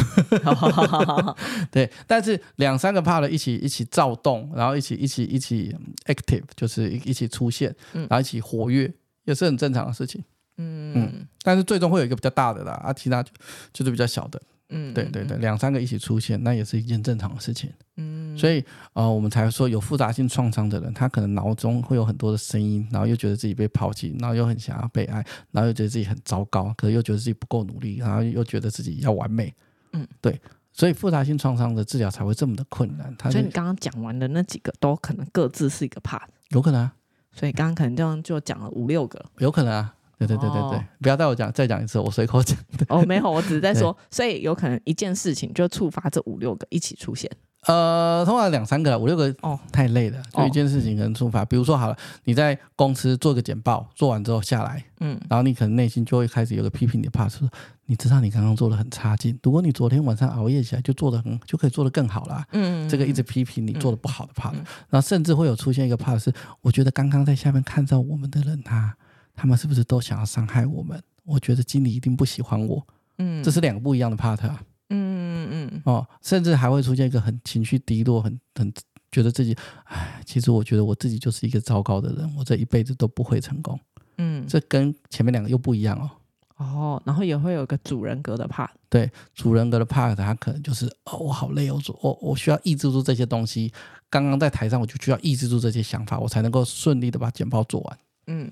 [1.71, 8.93] 对，但是两三个 part 一起一起躁动，然后一起一起一起 active，就是一一起出现，然后一起活跃，
[9.25, 10.23] 也是很正常的事情。
[10.57, 13.31] 嗯嗯，但是最终会有一个比较大的啦，啊，其他就
[13.73, 14.41] 就是比较小的。
[14.73, 17.69] 嗯，对对对，两三个一起出现，那也是一件正常的事情。
[17.97, 18.63] 嗯，所以
[18.93, 29.53] 呃，我们才说有复杂性创伤的人，他可能脑中会有很多的声音，然后又觉得自己被抛弃，然后又很想要被爱，然后又觉得自己很糟糕，可是又觉得自己不够努力，然后又觉得自己要完美。
[29.93, 30.39] 嗯，对，
[30.71, 33.13] 所以复杂性创伤的治疗才会这么的困难。
[33.31, 36.93] 所以你刚刚讲完的那几个都可能各自是一个 part，有可能啊。
[37.33, 39.95] 所以刚刚可能这样就讲了五六个，有可能啊。
[40.27, 42.85] 对对对对对，哦、不要带我讲，再讲一次，我随口讲的。
[42.89, 47.29] 哦，没有，我只是在说，所以有可能一件事情就触发这五六个一起出现。
[47.67, 50.19] 呃，通常两三个，五六个哦，太累了。
[50.33, 57.47] 就一件事情可能触发，哦、比如说好了，你在公司做个简报，做完之后下来，嗯，然后你可能内心就会开始有个批评你的 part，说
[57.85, 62.43] 你知道你刚刚做的很差劲，如果你昨天晚上熬夜起来就做的很，就可以做的更好啦。
[62.51, 68.95] 嗯，这个一直批评你做的不好的 part，、嗯、然后甚至会有出现一个 part 是，我觉得刚刚在下面看到我们的人他。
[69.41, 71.01] 他们是不是都想要伤害我们？
[71.23, 72.85] 我觉得经理一定不喜欢我。
[73.17, 74.63] 嗯，这是两个不一样的 part 啊。
[74.89, 75.81] 嗯嗯嗯。
[75.85, 78.71] 哦，甚至还会出现一个很情绪低落、很很
[79.11, 83.79] 觉得自己，哎，其实我觉得我自己就是一个糟糕的人，我这一辈子都不会成功。
[84.19, 86.11] 嗯，这跟前面两个又不一样哦。
[86.57, 88.69] 哦，然后也会有一个主人格的 part。
[88.89, 93.73] 对，主人格的 part，他可能就是哦，我好累，我我我需要抑制住这些东西。
[94.07, 97.97] 刚刚在台上，我就需要抑制住这些想法，我才能够顺利的把简报做完。
[98.27, 98.51] 嗯。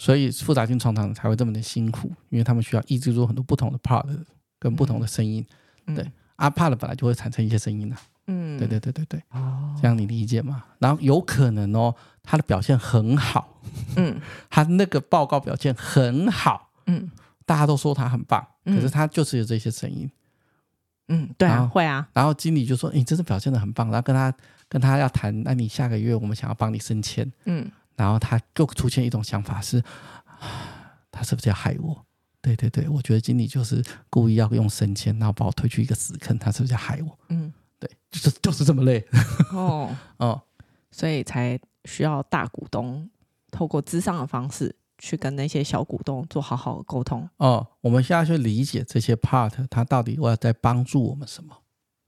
[0.00, 4.02] 所以复杂性创伤才会这么的辛苦，因为他们需要抑制住很多不同的 part
[4.58, 5.46] 跟不同的声音。
[5.86, 7.96] 嗯、对，啊 part 本来就会产生一些声音的。
[8.26, 9.22] 嗯，对对对对对。
[9.32, 10.64] 哦，这样你理解吗？
[10.78, 13.60] 然后有可能哦，他的表现很好。
[13.96, 16.70] 嗯， 他那个报告表现很好。
[16.86, 17.10] 嗯，
[17.44, 20.10] 大家都说他很棒，可是他就是有这些声音。
[21.08, 22.08] 嗯，对啊，会啊。
[22.14, 24.32] 然后经理就说：“你真的表现得很棒。”然后跟他
[24.66, 27.30] 跟他要谈，那你下个月我们想要帮你升迁。
[27.44, 27.70] 嗯。
[27.96, 29.82] 然后他就出现一种想法是，
[31.10, 32.04] 他是不是要害我？
[32.42, 36.38] 对对对，我觉得经理就是故意要用升迁，然后把我推去一个死坑。
[36.38, 37.18] 他是不是要害我？
[37.28, 39.06] 嗯，对，就是就是这么累。
[39.52, 40.40] 哦哦，
[40.90, 43.08] 所以才需要大股东
[43.50, 47.28] 透过资商的方式去跟那些小股东做好好的沟通。
[47.36, 51.54] 哦，我们现在去理解这些 part，他到底我要在帮助我们什么？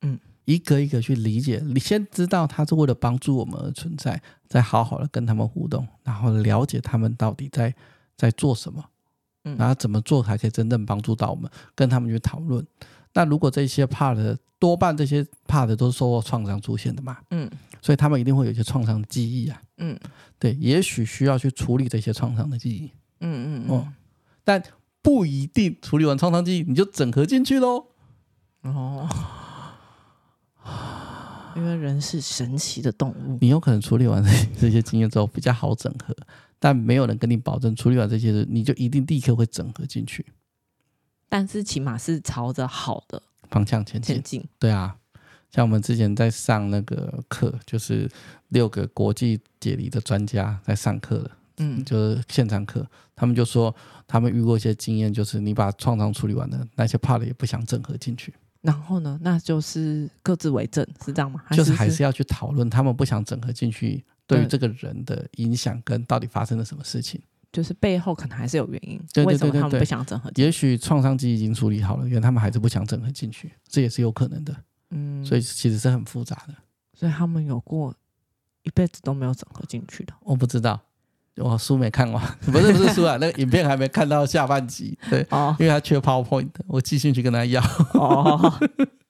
[0.01, 0.18] 嗯。
[0.45, 7.72] 一个一个去理解，你先知道他是为了帮助我们而存在，再好好的跟他们互动，然后了解他们到底在
[8.16, 8.84] 在做什么，
[9.45, 12.66] 嗯，然后怎么做才可以真正帮助到我们，跟他们去讨论。
[13.14, 17.49] 那如果这些 part 多半这些 part 都是受到创伤出现的嘛，嗯，
[17.80, 19.99] 所以他们一定会有一些创伤的记忆啊，嗯，
[20.38, 22.90] 对，也许需要去处理这些创伤的记忆，
[23.20, 23.86] 嗯嗯哦，
[24.43, 24.62] 但
[25.03, 27.86] 不一定处理完创伤记忆你就整合进去喽，
[28.62, 29.09] 哦。
[31.57, 34.22] 因为人是神奇的动物，你有可能处理完
[34.59, 36.14] 这些经验之后比较好整合，
[36.59, 40.24] 但没有人跟你保证处理完这些事你就一定立刻会整合进去。
[41.28, 44.16] 但是起码是朝着好的方向前进。
[44.16, 44.44] 前进。
[44.59, 44.96] 对啊，
[45.50, 48.11] 像我们之前在上那个课，就是
[48.48, 52.86] 六个国际解离的专家在上课的，嗯，就是现场课，
[53.16, 53.74] 他们就说
[54.07, 58.34] 他们遇过一些经验，就是你把创伤处理完了，那些怕的也不想整合进去。
[58.63, 61.43] 然后呢，那就是各自为政，是这样吗？
[61.51, 67.21] 就是还是要去讨论，他们不想整合进去，对于这个人的影响跟到底发生了什么事情，
[67.53, 68.99] 就是背后可能还是有原因。
[69.13, 70.43] 对对对对对，为什么他们不想整合进去？
[70.43, 74.57] 也许创伤机已经处理好了，因为他们还是不想整合进去，这也是有可能的。
[74.91, 76.55] 嗯，所以其实是很复杂的。
[76.95, 77.93] 所以他们有过
[78.63, 80.81] 一辈子都没有整合进去的，我不知道。
[81.37, 82.22] 我书没看完，
[82.53, 87.62] 不是不是书啊，那个影片还没看到下半集，对，哦、因为他缺 PowerPoint，我寄信去跟他要。
[87.95, 88.61] 哦，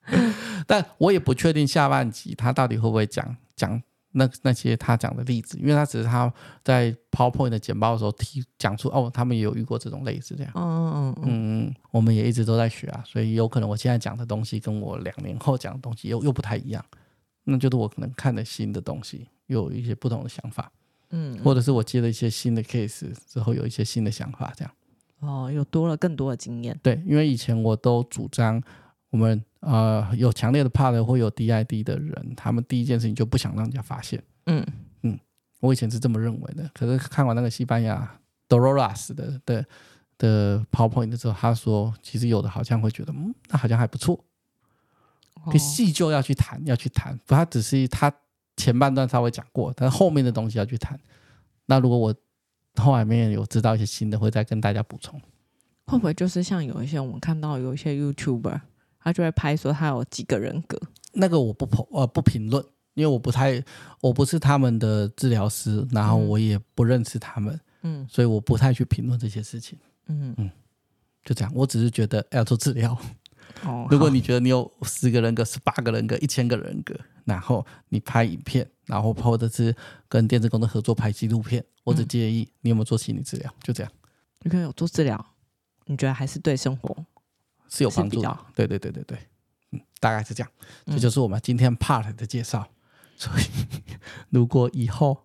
[0.67, 3.81] 但我也不确定下半集他到底会不会讲讲
[4.13, 10.53] 那那些他讲的例子，因为他只是他在 PowerPoint 的简报的时候提讲出哦，他们也有遇过这种类似这样。
[10.55, 16.85] 嗯嗯嗯，我们也一直都在学啊，所以有可能我现在讲的东西跟我两年后讲的东西又又不太一样，
[17.45, 20.71] 那就是我可能看的新的东西又有一些不同的想法。
[21.15, 24.75] 嗯，或者是我接了一些新的 case 之后，有一些新的想法，这样。
[25.21, 26.77] 哦，有多了更多的经验。
[26.83, 28.61] 对，因为以前我都主张，
[29.11, 34.21] 我们呃有强烈的 part 或有 DID 的人，他们第一件事情就不想让人家发现。
[34.47, 34.67] 嗯
[35.03, 35.17] 嗯，
[35.61, 36.69] 我以前是这么认为的。
[36.75, 39.65] 可是看完那个西班牙 Dolores 的的
[40.19, 44.25] 的 PowerPoint 的时候，他说其实有的好像会觉得，嗯，那好像还不错。
[45.51, 48.13] 可细就要去谈，要去谈，不，他只是他。
[48.63, 50.97] 前半段稍微讲过，但是后面的东西要去谈。
[51.67, 52.15] 那如果我
[52.77, 55.21] 后面有知道一些新的，会再跟大家补充。
[55.87, 58.61] 会不会就是像有一些我们看到有一些 YouTuber，
[59.01, 60.81] 他就会拍说他有几个人格？
[61.13, 63.63] 那个我不评呃不评论，因为我不太
[64.01, 69.77] 我不是他们的治疗师，然后我也不认识他们，嗯，所以我不太去评论这些事情。
[70.07, 70.51] 嗯嗯，
[71.25, 72.97] 就这样，我只是觉得要做治疗。
[73.65, 76.95] 哦，如果你觉得你有十个人格、十八个人格、一千个人格，
[77.25, 79.75] 然后你拍影片，然后或者是
[80.09, 83.93] 跟电子工的合作拍纪录片，我只介意你有没有做心理治疗，就这样。
[84.41, 85.25] 你可以有做治疗，
[85.87, 86.97] 你觉得还是对生活
[87.69, 88.39] 是有帮助的？
[88.55, 89.19] 对对对对对，
[90.01, 90.51] 大概是这样。
[90.87, 92.69] 这就是我们今天 part 的介绍。
[93.17, 93.45] 所以，
[94.31, 95.25] 如果以后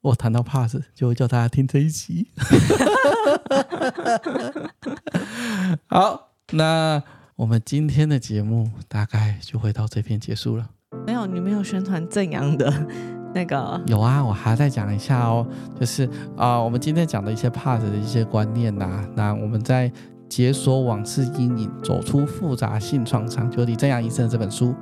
[0.00, 2.28] 我谈到 part，就会叫大家听这一集。
[5.88, 7.02] 好，那
[7.34, 10.70] 我们今天的节目大概就会到这边结束了。
[11.06, 12.72] 没有，你没有宣传正阳的
[13.34, 13.80] 那个？
[13.86, 15.46] 有啊，我还要再讲一下哦，
[15.78, 16.04] 就是
[16.36, 19.04] 啊、呃，我们今天讲的一些 part 的一些观念呐、啊。
[19.14, 19.90] 那我们在
[20.28, 24.74] 解锁往事阴影，走出复杂性创伤，就是李正阳医生的这本书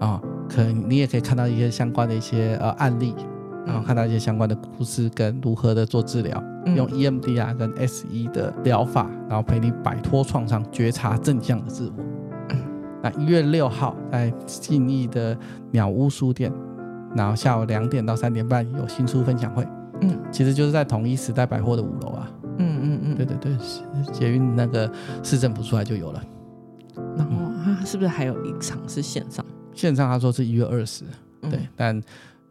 [0.00, 0.20] 啊。
[0.22, 3.14] 呃可能你也可以看到一些相关的一些呃案例，
[3.64, 12.04] 然后看到一些相关的故事跟如何的做治疗，嗯、用 EMDR 跟 SE 的疗法，然后陪你摆脱创伤，觉察正向的自我。
[13.04, 15.36] 嗯、那一月六号在信义的
[15.70, 16.52] 鸟屋书店，
[17.14, 19.66] 然后下午两点到三点半有新书分享会。
[20.00, 22.30] 嗯，其实就是在统一时代百货的五楼啊。
[22.58, 23.56] 嗯嗯嗯，对对对，
[24.12, 24.90] 捷运那个
[25.22, 26.22] 市政府出来就有了。
[27.16, 29.44] 然后啊，是不是还有一场是线上？
[29.72, 31.04] 线上他说是一月二十，
[31.42, 32.00] 对，但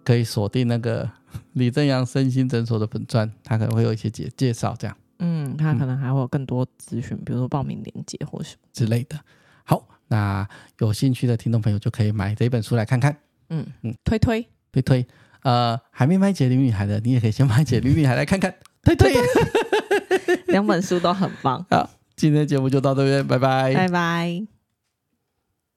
[0.04, 1.10] 可以锁定那个
[1.54, 9.18] 李正阳身心诊所的本专，他可能会有一些介介绍这样，嗯，他可能还会有更多资讯，比如说报名链接或什么之类的。
[9.64, 10.48] 好，那
[10.78, 13.18] 有兴趣的听众朋友就可以买这本书来看看，
[13.50, 14.48] 嗯嗯，推推。
[14.72, 15.06] 推推，
[15.44, 18.54] 呃，还没买《解铃女孩》的，你也可以先买《解铃女孩》来看看，
[18.84, 19.14] 推推，
[20.50, 21.64] 两本书都很棒。
[21.70, 24.53] 好，今天的节目就到这边，拜拜，拜拜。